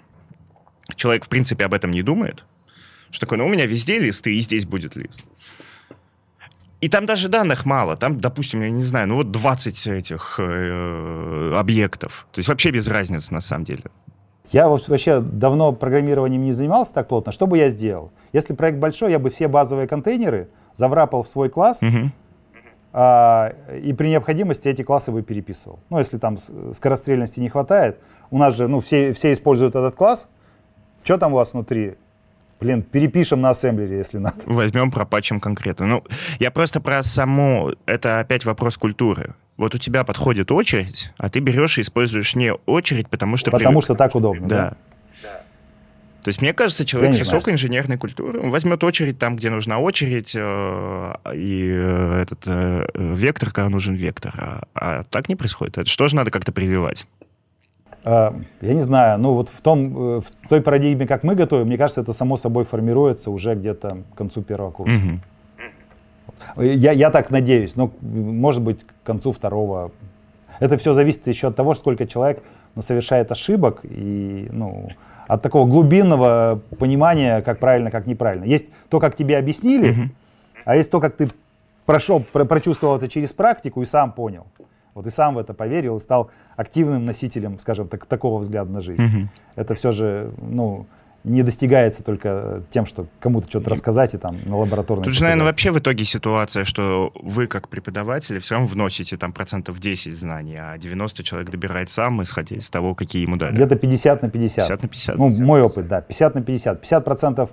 [0.95, 2.43] человек в принципе об этом не думает,
[3.11, 5.23] что такое, ну у меня везде листы, и здесь будет лист.
[6.79, 7.95] И там даже данных мало.
[7.95, 12.25] Там, допустим, я не знаю, ну вот 20 этих э, объектов.
[12.31, 13.83] То есть вообще без разницы на самом деле.
[14.51, 17.31] Я вообще давно программированием не занимался так плотно.
[17.31, 18.11] Что бы я сделал?
[18.33, 22.11] Если проект большой, я бы все базовые контейнеры заврапал в свой класс, угу.
[22.93, 25.79] а, и при необходимости эти классы бы переписывал.
[25.89, 26.37] Ну, если там
[26.73, 27.99] скорострельности не хватает,
[28.29, 30.27] у нас же, ну, все, все используют этот класс.
[31.03, 31.95] Что там у вас внутри?
[32.59, 34.37] Блин, перепишем на ассемблере, если надо.
[34.45, 35.87] Возьмем, пропачем конкретно.
[35.87, 36.03] Ну,
[36.39, 37.71] я просто про саму...
[37.87, 39.33] Это опять вопрос культуры.
[39.61, 43.51] Вот у тебя подходит очередь, а ты берешь и используешь не очередь, потому что...
[43.51, 43.83] Потому привык...
[43.83, 44.75] что так удобно, да?
[45.21, 45.37] да?
[46.23, 49.77] То есть, мне кажется, человек с высокой инженерной культурой, он возьмет очередь там, где нужна
[49.77, 54.33] очередь, э, и э, этот э, вектор, когда нужен вектор.
[54.35, 55.77] А, а так не происходит.
[55.77, 57.05] Это что же надо как-то прививать?
[58.03, 61.67] А, я не знаю, ну вот в, том, э, в той парадигме, как мы готовим,
[61.67, 64.97] мне кажется, это само собой формируется уже где-то к концу первого курса.
[64.97, 65.19] Угу.
[66.57, 69.91] Я, я так надеюсь, но может быть к концу второго.
[70.59, 72.43] Это все зависит еще от того, сколько человек
[72.77, 74.89] совершает ошибок и ну,
[75.27, 78.45] от такого глубинного понимания, как правильно, как неправильно.
[78.45, 80.11] Есть то, как тебе объяснили,
[80.65, 81.29] а есть то, как ты
[81.85, 84.45] прошел, прочувствовал это через практику и сам понял.
[84.93, 88.81] Вот и сам в это поверил и стал активным носителем, скажем так, такого взгляда на
[88.81, 89.29] жизнь.
[89.55, 90.85] Это все же, ну,
[91.23, 95.03] не достигается только тем, что кому-то что-то рассказать и там на лабораторной.
[95.03, 99.31] Тут же, наверное, вообще в итоге ситуация, что вы как преподаватели все равно вносите там
[99.31, 103.53] процентов 10 знаний, а 90 человек добирает сам, исходя из того, какие ему дали.
[103.53, 104.67] Где-то 50 на 50.
[104.67, 105.17] 50 на 50.
[105.17, 105.45] Ну, 50.
[105.45, 106.81] мой опыт, да, 50 на 50.
[106.81, 107.49] 50 процентов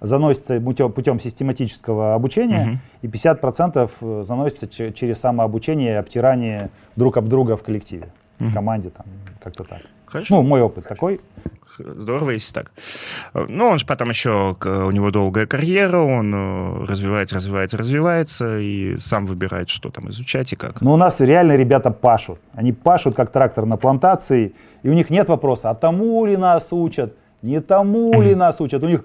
[0.00, 2.78] заносится путем систематического обучения, угу.
[3.02, 8.08] и 50% э, заносится через самообучение обтирание друг об друга в коллективе,
[8.38, 8.48] угу.
[8.48, 9.06] в команде, там,
[9.42, 9.82] как-то так.
[10.06, 10.36] Хорошо.
[10.36, 11.20] Ну, мой опыт такой.
[11.84, 12.72] Здорово, если так.
[13.34, 18.98] Ну, он же потом еще, у него долгая карьера, он э, развивается, развивается, развивается, и
[18.98, 20.80] сам выбирает, что там изучать и как.
[20.80, 22.38] Ну, у нас реально ребята пашут.
[22.52, 26.72] Они пашут, как трактор на плантации, и у них нет вопроса, а тому ли нас
[26.72, 28.82] учат, Не тому ли нас учат?
[28.82, 29.02] У них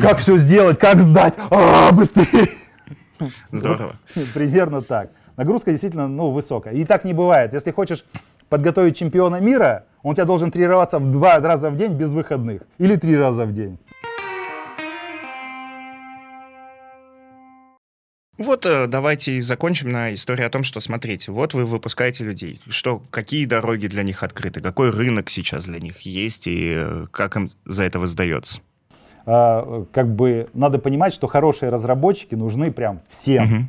[0.00, 2.48] как все сделать, как сдать, а, быстрее.
[3.52, 3.96] Здорово.
[4.34, 5.10] Примерно так.
[5.36, 6.74] Нагрузка действительно ну, высокая.
[6.74, 7.52] И так не бывает.
[7.52, 8.04] Если хочешь
[8.48, 12.62] подготовить чемпиона мира, он у тебя должен тренироваться в два раза в день без выходных.
[12.78, 13.78] Или три раза в день.
[18.38, 22.60] Вот э, давайте и закончим на истории о том, что, смотрите, вот вы выпускаете людей.
[22.68, 24.60] Что, какие дороги для них открыты?
[24.60, 28.60] Какой рынок сейчас для них есть и э, как им за это воздается?
[29.24, 33.44] А, как бы надо понимать, что хорошие разработчики нужны прям всем.
[33.44, 33.64] Угу.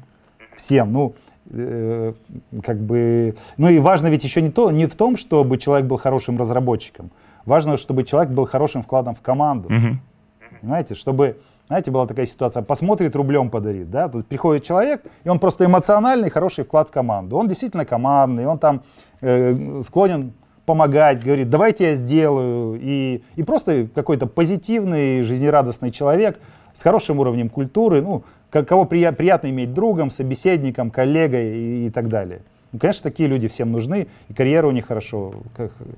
[0.58, 0.92] Всем.
[0.92, 3.36] Ну, э, как бы...
[3.58, 7.12] Ну и важно ведь еще не, то, не в том, чтобы человек был хорошим разработчиком.
[7.46, 9.70] Важно, чтобы человек был хорошим вкладом в команду.
[9.70, 10.60] Угу.
[10.62, 10.96] Понимаете?
[10.96, 11.38] Чтобы
[11.68, 16.30] знаете, была такая ситуация, посмотрит, рублем подарит, да, тут приходит человек, и он просто эмоциональный,
[16.30, 17.36] хороший вклад в команду.
[17.36, 18.84] Он действительно командный, он там
[19.20, 20.32] э, склонен
[20.66, 22.80] помогать, говорит, давайте я сделаю.
[22.82, 26.40] И, и просто какой-то позитивный, жизнерадостный человек
[26.74, 32.08] с хорошим уровнем культуры, ну, кого при, приятно иметь другом, собеседником, коллегой и, и так
[32.08, 32.42] далее.
[32.72, 35.34] Ну, конечно, такие люди всем нужны, и карьера у них хорошо,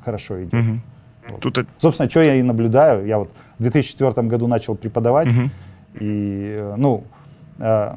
[0.03, 0.53] хорошо идет.
[0.53, 0.79] Угу.
[1.29, 1.39] Вот.
[1.41, 1.67] Тут...
[1.77, 3.05] Собственно, что я и наблюдаю.
[3.05, 5.27] Я вот в 2004 году начал преподавать.
[5.27, 5.49] Угу.
[5.99, 7.03] И, э, ну,
[7.59, 7.95] э,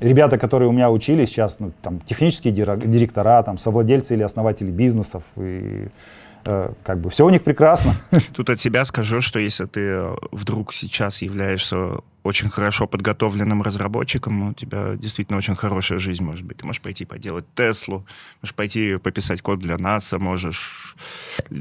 [0.00, 5.22] ребята, которые у меня учились сейчас, ну, там, технические директора, там, совладельцы или основатели бизнесов,
[5.36, 5.88] и
[6.44, 7.94] как бы все у них прекрасно.
[8.34, 14.54] Тут от себя скажу, что если ты вдруг сейчас являешься очень хорошо подготовленным разработчиком, у
[14.54, 16.58] тебя действительно очень хорошая жизнь может быть.
[16.58, 18.04] Ты можешь пойти поделать Теслу,
[18.42, 20.96] можешь пойти пописать код для НАСА, можешь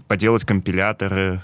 [0.08, 1.42] поделать компиляторы.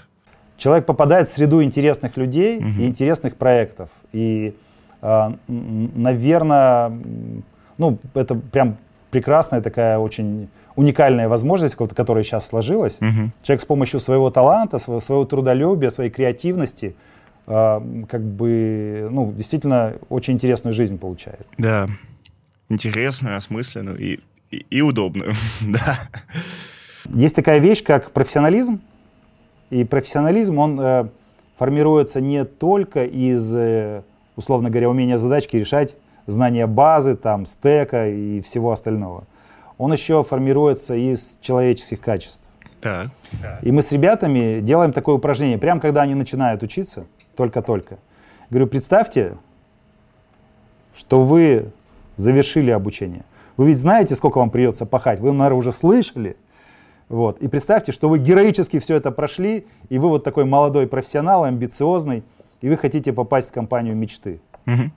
[0.58, 2.68] Человек попадает в среду интересных людей угу.
[2.68, 3.90] и интересных проектов.
[4.12, 4.54] И,
[5.02, 6.92] э, наверное,
[7.78, 8.76] ну, это прям
[9.10, 12.98] прекрасная такая очень уникальная возможность, которая сейчас сложилась.
[13.00, 13.30] Угу.
[13.42, 16.94] Человек с помощью своего таланта, своего, своего трудолюбия, своей креативности–
[17.46, 21.46] а, как бы, ну, действительно очень интересную жизнь получает.
[21.58, 21.88] Да,
[22.68, 24.18] интересную, осмысленную и,
[24.50, 25.96] и, и удобную, да.
[27.14, 28.80] Есть такая вещь, как профессионализм,
[29.70, 31.08] и профессионализм, он э,
[31.56, 34.02] формируется не только из, э,
[34.34, 35.94] условно говоря, умения задачки решать,
[36.26, 39.24] знания базы, там, стека и всего остального.
[39.78, 42.42] Он еще формируется из человеческих качеств.
[42.80, 43.08] Так.
[43.62, 47.04] И мы с ребятами делаем такое упражнение, прямо когда они начинают учиться–
[47.36, 47.98] только-только.
[48.50, 49.36] Говорю, представьте,
[50.96, 51.70] что вы
[52.16, 53.22] завершили обучение.
[53.56, 56.36] Вы ведь знаете, сколько вам придется пахать, вы, наверное, уже слышали.
[57.08, 57.38] Вот.
[57.38, 62.24] И представьте, что вы героически все это прошли, и вы вот такой молодой профессионал, амбициозный,
[62.60, 64.40] и вы хотите попасть в компанию мечты.
[64.66, 64.90] Угу.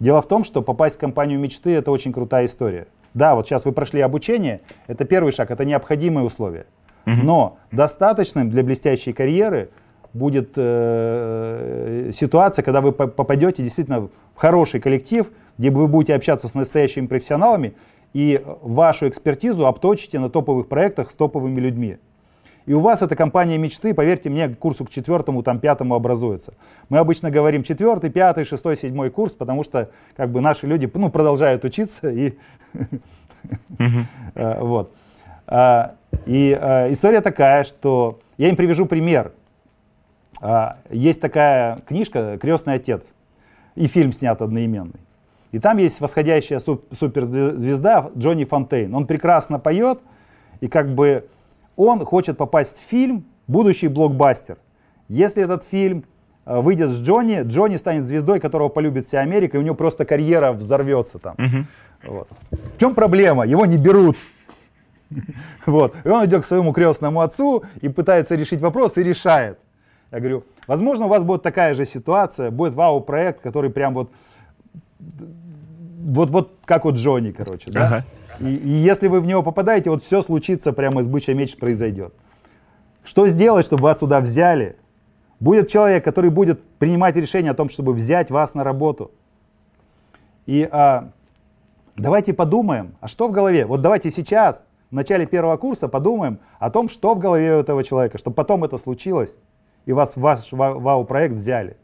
[0.00, 2.86] Дело в том, что попасть в компанию мечты это очень крутая история.
[3.18, 6.66] Да, вот сейчас вы прошли обучение, это первый шаг, это необходимые условия.
[7.04, 7.16] Угу.
[7.24, 9.70] Но достаточным для блестящей карьеры
[10.14, 15.26] будет э, ситуация, когда вы попадете действительно в хороший коллектив,
[15.58, 17.74] где вы будете общаться с настоящими профессионалами
[18.14, 21.98] и вашу экспертизу обточите на топовых проектах с топовыми людьми.
[22.68, 26.52] И у вас эта компания мечты, поверьте мне, к курсу к четвертому, там, пятому образуется.
[26.90, 31.08] Мы обычно говорим четвертый, пятый, шестой, седьмой курс, потому что как бы наши люди ну,
[31.08, 32.10] продолжают учиться.
[32.10, 32.34] И,
[34.34, 34.92] э, вот.
[35.46, 35.94] А,
[36.26, 39.32] и э, история такая, что я им привяжу пример.
[40.42, 43.14] А, есть такая книжка «Крестный отец»
[43.76, 45.00] и фильм снят одноименный.
[45.52, 48.94] И там есть восходящая суперзвезда Джонни Фонтейн.
[48.94, 50.00] Он прекрасно поет,
[50.60, 51.26] и как бы
[51.78, 54.58] он хочет попасть в фильм, будущий блокбастер.
[55.08, 56.04] Если этот фильм
[56.44, 60.04] а, выйдет с Джонни, Джонни станет звездой, которого полюбит вся Америка, и у него просто
[60.04, 61.36] карьера взорвется там.
[61.38, 62.12] Угу.
[62.12, 62.28] Вот.
[62.50, 63.46] В чем проблема?
[63.46, 64.16] Его не берут.
[65.64, 65.94] Вот.
[66.04, 69.58] И он идет к своему крестному отцу и пытается решить вопрос и решает.
[70.10, 74.10] Я говорю, возможно, у вас будет такая же ситуация, будет вау-проект, который прям вот,
[74.98, 77.86] вот, вот как вот Джонни, короче, да?
[77.86, 78.04] Ага.
[78.40, 82.14] И, и если вы в него попадаете, вот все случится прямо из бычья меч произойдет.
[83.04, 84.76] Что сделать, чтобы вас туда взяли?
[85.40, 89.12] Будет человек, который будет принимать решение о том, чтобы взять вас на работу.
[90.46, 91.10] И а,
[91.96, 93.66] давайте подумаем, а что в голове?
[93.66, 97.84] Вот давайте сейчас, в начале первого курса, подумаем о том, что в голове у этого
[97.84, 99.34] человека, чтобы потом это случилось
[99.86, 101.76] и вас в ваш вау-проект взяли.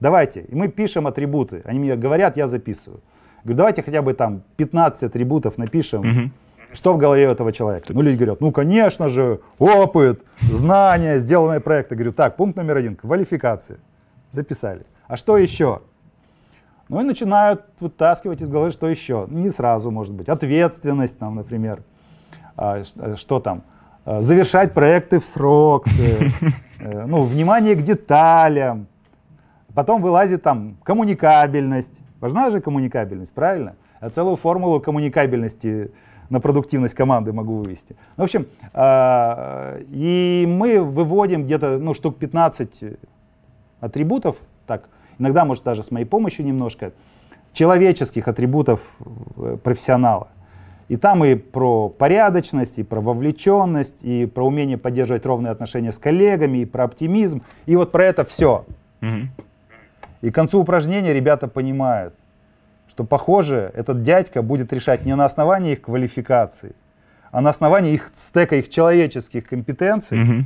[0.00, 0.42] Давайте.
[0.42, 1.62] И мы пишем атрибуты.
[1.64, 3.00] Они мне говорят, я записываю.
[3.44, 6.00] Говорю, давайте хотя бы там 15 атрибутов напишем.
[6.00, 6.30] Угу.
[6.74, 7.92] Что в голове этого человека?
[7.92, 11.94] Ну, люди говорят, ну, конечно же, опыт, знания, сделанные проекты.
[11.94, 13.78] Говорю, так, пункт номер один, квалификация.
[14.30, 14.86] Записали.
[15.06, 15.82] А что еще?
[16.88, 19.26] Ну и начинают вытаскивать из головы, что еще.
[19.28, 20.28] Не сразу, может быть.
[20.28, 21.82] Ответственность, там, например.
[22.56, 22.82] А,
[23.16, 23.62] что там?
[24.04, 26.28] э, завершать проекты в срок, э,
[26.80, 28.86] э, ну, внимание к деталям.
[29.74, 31.98] Потом вылазит там коммуникабельность.
[32.22, 33.74] Важна же коммуникабельность, правильно?
[34.00, 35.90] Я целую формулу коммуникабельности
[36.30, 37.96] на продуктивность команды могу вывести.
[38.16, 42.96] Ну, в общем, э, и мы выводим где-то ну, штук 15
[43.80, 44.36] атрибутов,
[44.68, 46.92] так, иногда, может, даже с моей помощью немножко,
[47.52, 48.96] человеческих атрибутов
[49.36, 50.28] э, профессионала.
[50.86, 55.98] И там и про порядочность, и про вовлеченность, и про умение поддерживать ровные отношения с
[55.98, 58.64] коллегами, и про оптимизм, и вот про это все.
[59.00, 59.28] Угу.
[60.22, 62.14] И к концу упражнения ребята понимают,
[62.88, 66.74] что, похоже, этот дядька будет решать не на основании их квалификации,
[67.30, 70.22] а на основании их стека их человеческих компетенций.
[70.22, 70.44] Угу.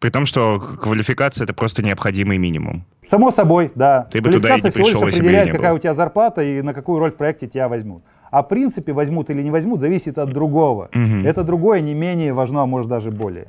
[0.00, 2.84] При том, что квалификация это просто необходимый минимум.
[3.06, 4.08] Само собой, да.
[4.10, 6.98] Ты бы туда и не пришел, лишь определяет, какая у тебя зарплата и на какую
[6.98, 8.02] роль в проекте тебя возьмут.
[8.30, 10.88] А в принципе возьмут или не возьмут зависит от другого.
[10.94, 11.26] Угу.
[11.26, 13.48] Это другое не менее важно, а может даже более.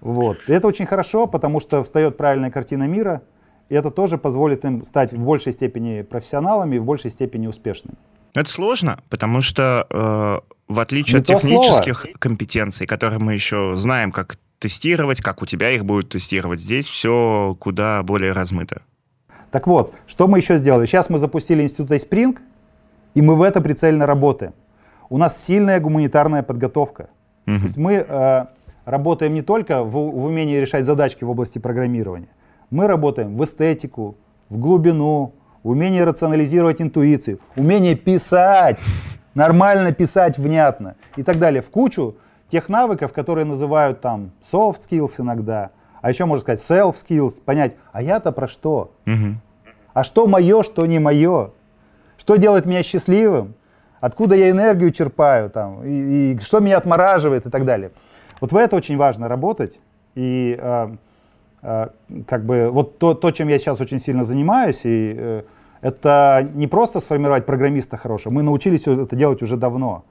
[0.00, 0.38] Вот.
[0.48, 3.22] И это очень хорошо, потому что встает правильная картина мира,
[3.72, 7.96] и это тоже позволит им стать в большей степени профессионалами и в большей степени успешными.
[8.34, 12.18] Это сложно, потому что э, в отличие не от технических слово.
[12.18, 16.60] компетенций, которые мы еще знаем, как тестировать, как у тебя их будут тестировать.
[16.60, 18.82] Здесь все куда более размыто.
[19.50, 20.84] Так вот, что мы еще сделали?
[20.84, 22.38] Сейчас мы запустили институт Spring,
[23.14, 24.52] и мы в это прицельно работаем.
[25.08, 27.08] У нас сильная гуманитарная подготовка.
[27.46, 27.56] Угу.
[27.56, 28.44] То есть мы э,
[28.84, 32.28] работаем не только в, в умении решать задачки в области программирования.
[32.72, 34.16] Мы работаем в эстетику,
[34.48, 38.78] в глубину, в умении рационализировать интуицию, умение писать,
[39.34, 41.60] нормально писать внятно и так далее.
[41.60, 42.16] В кучу
[42.48, 45.70] тех навыков, которые называют там soft skills иногда,
[46.00, 48.92] а еще можно сказать self skills, понять, а я-то про что?
[49.06, 49.36] Угу.
[49.92, 51.50] А что мое, что не мое?
[52.16, 53.52] Что делает меня счастливым?
[54.00, 55.84] Откуда я энергию черпаю там?
[55.84, 57.90] И, и что меня отмораживает и так далее.
[58.40, 59.78] Вот в это очень важно работать.
[60.14, 60.96] И э,
[61.62, 65.42] как бы вот то, то, чем я сейчас очень сильно занимаюсь, и э,
[65.80, 70.04] это не просто сформировать программиста хорошего, мы научились это делать уже давно.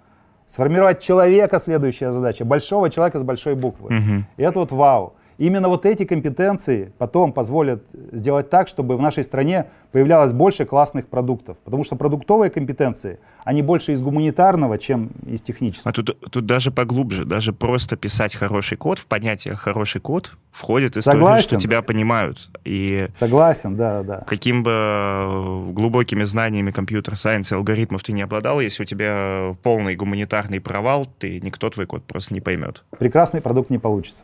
[0.48, 3.88] Сформировать человека следующая задача, большого человека с большой буквы.
[3.88, 4.26] Угу.
[4.38, 5.14] И это вот вау.
[5.38, 11.08] Именно вот эти компетенции потом позволят сделать так, чтобы в нашей стране появлялось больше классных
[11.08, 11.58] продуктов.
[11.64, 15.90] Потому что продуктовые компетенции, они больше из гуманитарного, чем из технического.
[15.90, 20.98] А тут, тут даже поглубже, даже просто писать хороший код, в понятие хороший код входит
[20.98, 21.48] история, Согласен.
[21.48, 22.50] что тебя понимают.
[22.66, 24.24] И Согласен, да, да.
[24.28, 29.96] Каким бы э, глубокими знаниями компьютер-сайенса и алгоритмов ты не обладал, если у тебя полный
[29.96, 32.84] гуманитарный провал, ты никто твой код просто не поймет.
[32.98, 34.24] Прекрасный продукт не получится.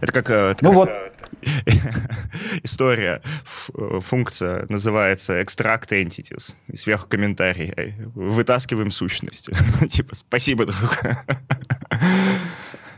[0.00, 0.90] Это как, э, это ну как вот.
[2.62, 3.22] история,
[4.00, 6.54] функция называется extract entities.
[6.68, 7.72] И сверху комментарий.
[8.14, 9.50] Вытаскиваем сущность.
[9.90, 10.98] типа, спасибо, друг.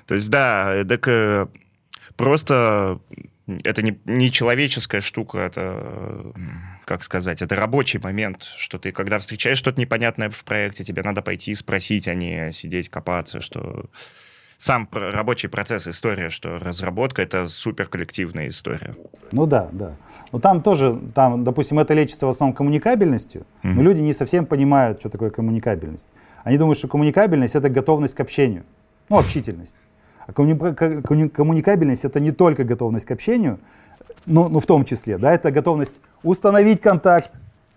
[0.06, 1.46] То есть, да, так э,
[2.16, 3.00] просто
[3.64, 6.32] это не, не человеческая штука, это,
[6.84, 11.22] как сказать, это рабочий момент, что ты, когда встречаешь что-то непонятное в проекте, тебе надо
[11.22, 13.88] пойти спросить, а не сидеть копаться, что
[14.58, 18.94] сам рабочий процесс, история, что разработка— это супер коллективная история.
[19.32, 19.92] Ну да, да.
[20.32, 23.72] Но там тоже, там, допустим, это лечится в основном коммуникабельностью, mm-hmm.
[23.74, 26.08] но люди не совсем понимают, что такое коммуникабельность.
[26.42, 28.64] Они думают, что коммуникабельность— это готовность к общению,
[29.08, 29.74] ну, общительность.
[30.26, 33.58] А коммуни- коммуникабельность— это не только готовность к общению,
[34.24, 37.30] но, но в том числе, да, это готовность установить контакт,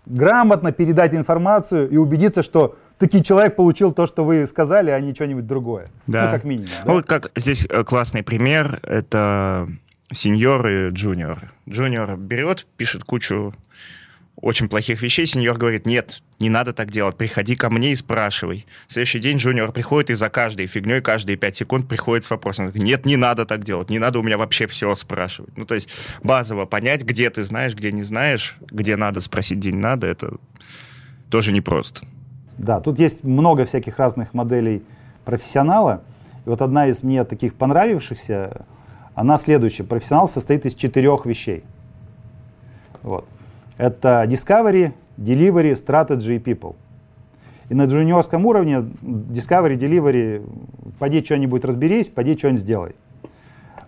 [0.06, 5.14] грамотно передать информацию и убедиться, что таки человек получил то, что вы сказали, а не
[5.14, 5.88] что-нибудь другое.
[6.06, 6.26] Да.
[6.26, 6.70] Ну, как минимум.
[6.84, 6.92] Да?
[6.92, 9.68] Вот как здесь э, классный пример, это
[10.12, 11.38] сеньор и джуниор.
[11.68, 13.54] Джуниор берет, пишет кучу
[14.36, 18.66] очень плохих вещей, сеньор говорит, нет, не надо так делать, приходи ко мне и спрашивай.
[18.86, 22.66] В следующий день джуниор приходит и за каждой фигней, каждые пять секунд приходит с вопросом,
[22.66, 25.56] говорит, нет, не надо так делать, не надо у меня вообще все спрашивать.
[25.56, 25.90] Ну, то есть
[26.22, 30.36] базово понять, где ты знаешь, где не знаешь, где надо спросить, где не надо, это
[31.28, 32.06] тоже непросто.
[32.60, 34.82] Да, тут есть много всяких разных моделей
[35.24, 36.02] профессионала.
[36.44, 38.66] И вот одна из мне таких понравившихся,
[39.14, 39.84] она следующая.
[39.84, 41.64] Профессионал состоит из четырех вещей.
[43.02, 43.24] Вот.
[43.78, 46.76] Это Discovery, Delivery, Strategy и People.
[47.70, 50.46] И на джуниорском уровне Discovery, Delivery,
[50.98, 52.94] поди что-нибудь разберись, поди что-нибудь сделай.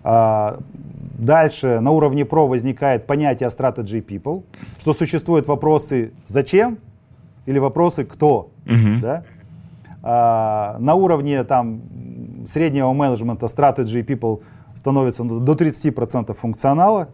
[0.02, 0.60] А,
[1.18, 4.44] дальше на уровне Pro возникает понятие Strategy People,
[4.80, 6.78] что существуют вопросы «зачем?»
[7.46, 8.50] Или вопросы «кто?».
[8.66, 9.00] Угу.
[9.00, 9.24] Да?
[10.02, 11.82] А, на уровне там,
[12.46, 14.42] среднего менеджмента Strategy People
[14.74, 17.08] становится до 30% функционала,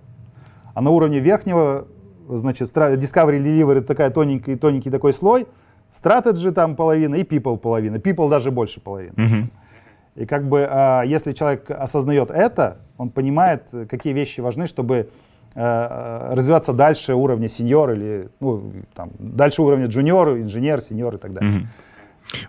[0.74, 1.86] а на уровне верхнего,
[2.28, 5.46] значит, Discovery Delivery такая тоненький, тоненький такой слой,
[5.92, 9.12] Strategy там половина и People половина, People даже больше половины.
[9.12, 10.22] Угу.
[10.22, 15.10] И как бы, э, если человек осознает это, он понимает, какие вещи важны, чтобы
[15.58, 21.52] развиваться дальше уровня сеньор или ну, там, дальше уровня джуниор, инженер, сеньор и так далее.
[21.52, 21.66] Mm-hmm.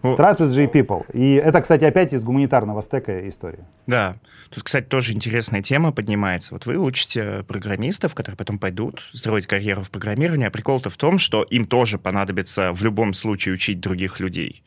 [0.03, 1.05] Strategy people.
[1.14, 3.66] И это, кстати, опять из гуманитарного стека история.
[3.88, 4.16] Да.
[4.49, 6.53] Тут, кстати, тоже интересная тема поднимается.
[6.53, 11.18] Вот вы учите программистов, которые потом пойдут строить карьеру в программировании, а прикол-то в том,
[11.18, 14.64] что им тоже понадобится в любом случае учить других людей.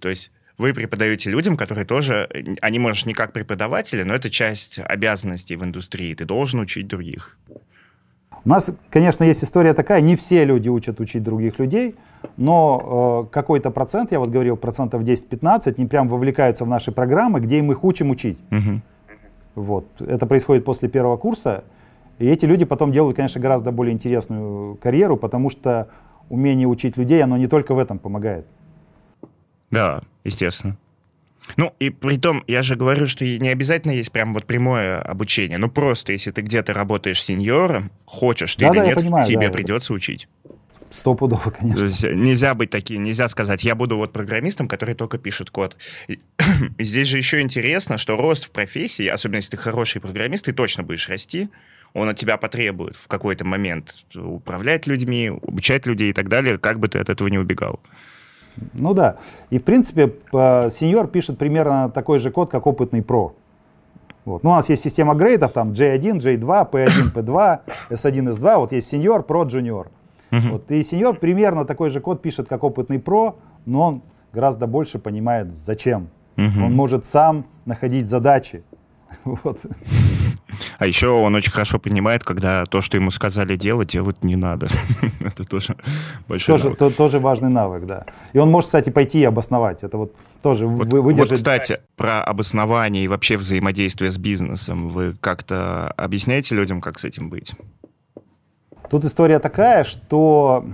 [0.00, 2.28] То есть вы преподаете людям, которые тоже,
[2.60, 6.14] они, может, не как преподаватели, но это часть обязанностей в индустрии.
[6.14, 7.38] Ты должен учить других.
[8.44, 11.94] У нас, конечно, есть история такая, не все люди учат учить других людей,
[12.36, 17.40] но э, какой-то процент, я вот говорил, процентов 10-15, не прям вовлекаются в наши программы,
[17.40, 18.38] где мы их учим учить.
[18.50, 18.80] Угу.
[19.54, 19.86] Вот.
[20.00, 21.64] Это происходит после первого курса,
[22.18, 25.88] и эти люди потом делают, конечно, гораздо более интересную карьеру, потому что
[26.28, 28.46] умение учить людей, оно не только в этом помогает.
[29.72, 30.76] Да, естественно.
[31.56, 35.58] Ну, и при том, я же говорю, что не обязательно есть прям вот прямое обучение.
[35.58, 39.48] Ну, просто если ты где-то работаешь сеньором, хочешь ты да, или да, нет, понимаю, тебе
[39.48, 39.52] да.
[39.52, 40.28] придется учить.
[40.90, 41.80] Стопудово, конечно.
[41.80, 45.76] То есть нельзя быть таким, нельзя сказать, я буду вот программистом, который только пишет код.
[46.06, 46.20] И
[46.78, 50.82] здесь же еще интересно, что рост в профессии, особенно если ты хороший программист, ты точно
[50.82, 51.48] будешь расти,
[51.94, 56.78] он от тебя потребует в какой-то момент управлять людьми, обучать людей и так далее, как
[56.78, 57.80] бы ты от этого не убегал.
[58.74, 59.16] Ну да.
[59.50, 63.34] И в принципе сеньор пишет примерно такой же код, как опытный про.
[64.24, 64.44] Вот.
[64.44, 68.56] Ну, у нас есть система грейдов, там J1, J2, P1, P2, S1, S2.
[68.56, 69.44] Вот есть сеньор, про.
[69.44, 69.80] Uh-huh.
[70.30, 70.70] Вот.
[70.70, 73.36] И сеньор примерно такой же код пишет, как опытный про,
[73.66, 76.08] но он гораздо больше понимает, зачем.
[76.36, 76.66] Uh-huh.
[76.66, 78.62] Он может сам находить задачи.
[79.24, 79.60] Вот.
[80.78, 84.68] А еще он очень хорошо понимает, когда то, что ему сказали делать, делать не надо.
[85.20, 85.76] Это тоже
[86.28, 86.78] большой тоже, навык.
[86.78, 88.04] То, тоже важный навык, да.
[88.32, 89.82] И он может, кстати, пойти и обосновать.
[89.82, 91.30] Это вот тоже вот, выдержать...
[91.30, 94.88] Вот, кстати, про обоснование и вообще взаимодействие с бизнесом.
[94.88, 97.54] Вы как-то объясняете людям, как с этим быть?
[98.90, 100.66] Тут история такая, что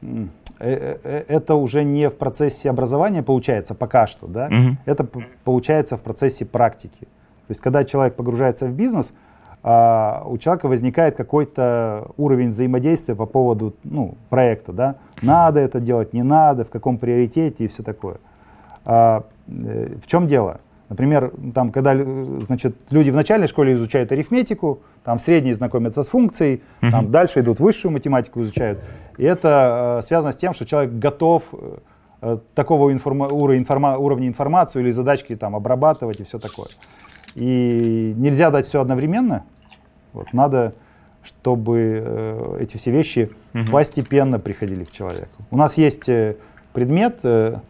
[0.00, 0.26] э,
[0.60, 4.46] э, э, это уже не в процессе образования получается пока что, да?
[4.46, 4.76] Угу.
[4.86, 5.04] Это
[5.44, 7.06] получается в процессе практики.
[7.50, 9.12] То есть, когда человек погружается в бизнес,
[9.64, 14.72] а, у человека возникает какой-то уровень взаимодействия по поводу ну, проекта.
[14.72, 14.94] Да?
[15.20, 18.18] Надо это делать, не надо, в каком приоритете и все такое.
[18.84, 20.60] А, э, в чем дело?
[20.88, 21.96] Например, там, когда
[22.40, 27.40] значит, люди в начальной школе изучают арифметику, там в средней знакомятся с функцией, там дальше
[27.40, 28.78] идут высшую математику изучают.
[29.18, 31.42] И это э, связано с тем, что человек готов
[32.22, 36.68] э, такого информа- уровня, информа- уровня информацию или задачки там, обрабатывать и все такое.
[37.34, 39.44] И нельзя дать все одновременно.
[40.12, 40.74] Вот, надо,
[41.22, 43.70] чтобы э, эти все вещи угу.
[43.70, 45.42] постепенно приходили к человеку.
[45.50, 46.36] У нас есть э,
[46.72, 47.60] предмет, э,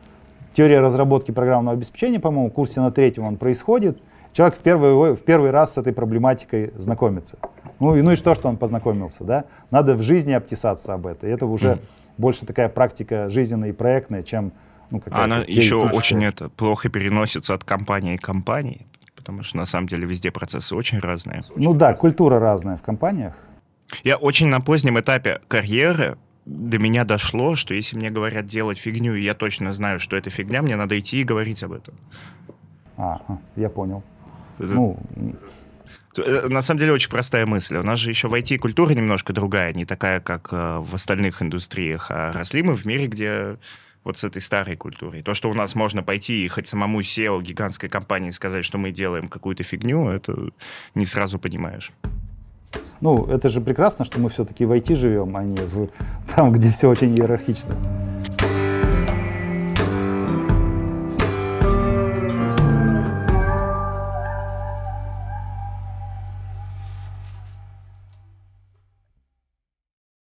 [0.55, 3.99] теория разработки программного обеспечения, по-моему, в курсе на третьем он происходит.
[4.33, 7.37] Человек в первый, в первый раз с этой проблематикой знакомится.
[7.81, 9.45] Ну и, ну и что, что он познакомился, да?
[9.71, 11.29] Надо в жизни обтесаться об этом.
[11.29, 11.81] И это уже mm.
[12.19, 14.53] больше такая практика жизненная и проектная, чем
[14.91, 18.87] ну, Она еще очень это плохо переносится от компании к компании
[19.31, 21.43] потому что на самом деле везде процессы очень разные.
[21.55, 23.35] Ну да, культура разная в компаниях.
[24.03, 26.17] Я очень на позднем этапе карьеры
[26.47, 30.31] до меня дошло, что если мне говорят делать фигню, и я точно знаю, что это
[30.31, 31.95] фигня, мне надо идти и говорить об этом.
[32.97, 33.21] А,
[33.57, 34.03] я понял.
[34.59, 34.75] Это...
[34.75, 34.99] Ну...
[36.17, 37.77] Э, на самом деле очень простая мысль.
[37.77, 42.11] У нас же еще в IT-культура немножко другая, не такая, как э, в остальных индустриях.
[42.11, 43.59] А росли мы в мире, где
[44.05, 45.23] вот с этой старой культурой.
[45.23, 48.91] То, что у нас можно пойти и хоть самому SEO гигантской компании сказать, что мы
[48.91, 50.51] делаем какую-то фигню, это
[50.95, 51.93] не сразу понимаешь.
[53.01, 55.89] Ну, это же прекрасно, что мы все-таки в IT живем, а не в,
[56.35, 57.75] там, где все очень иерархично.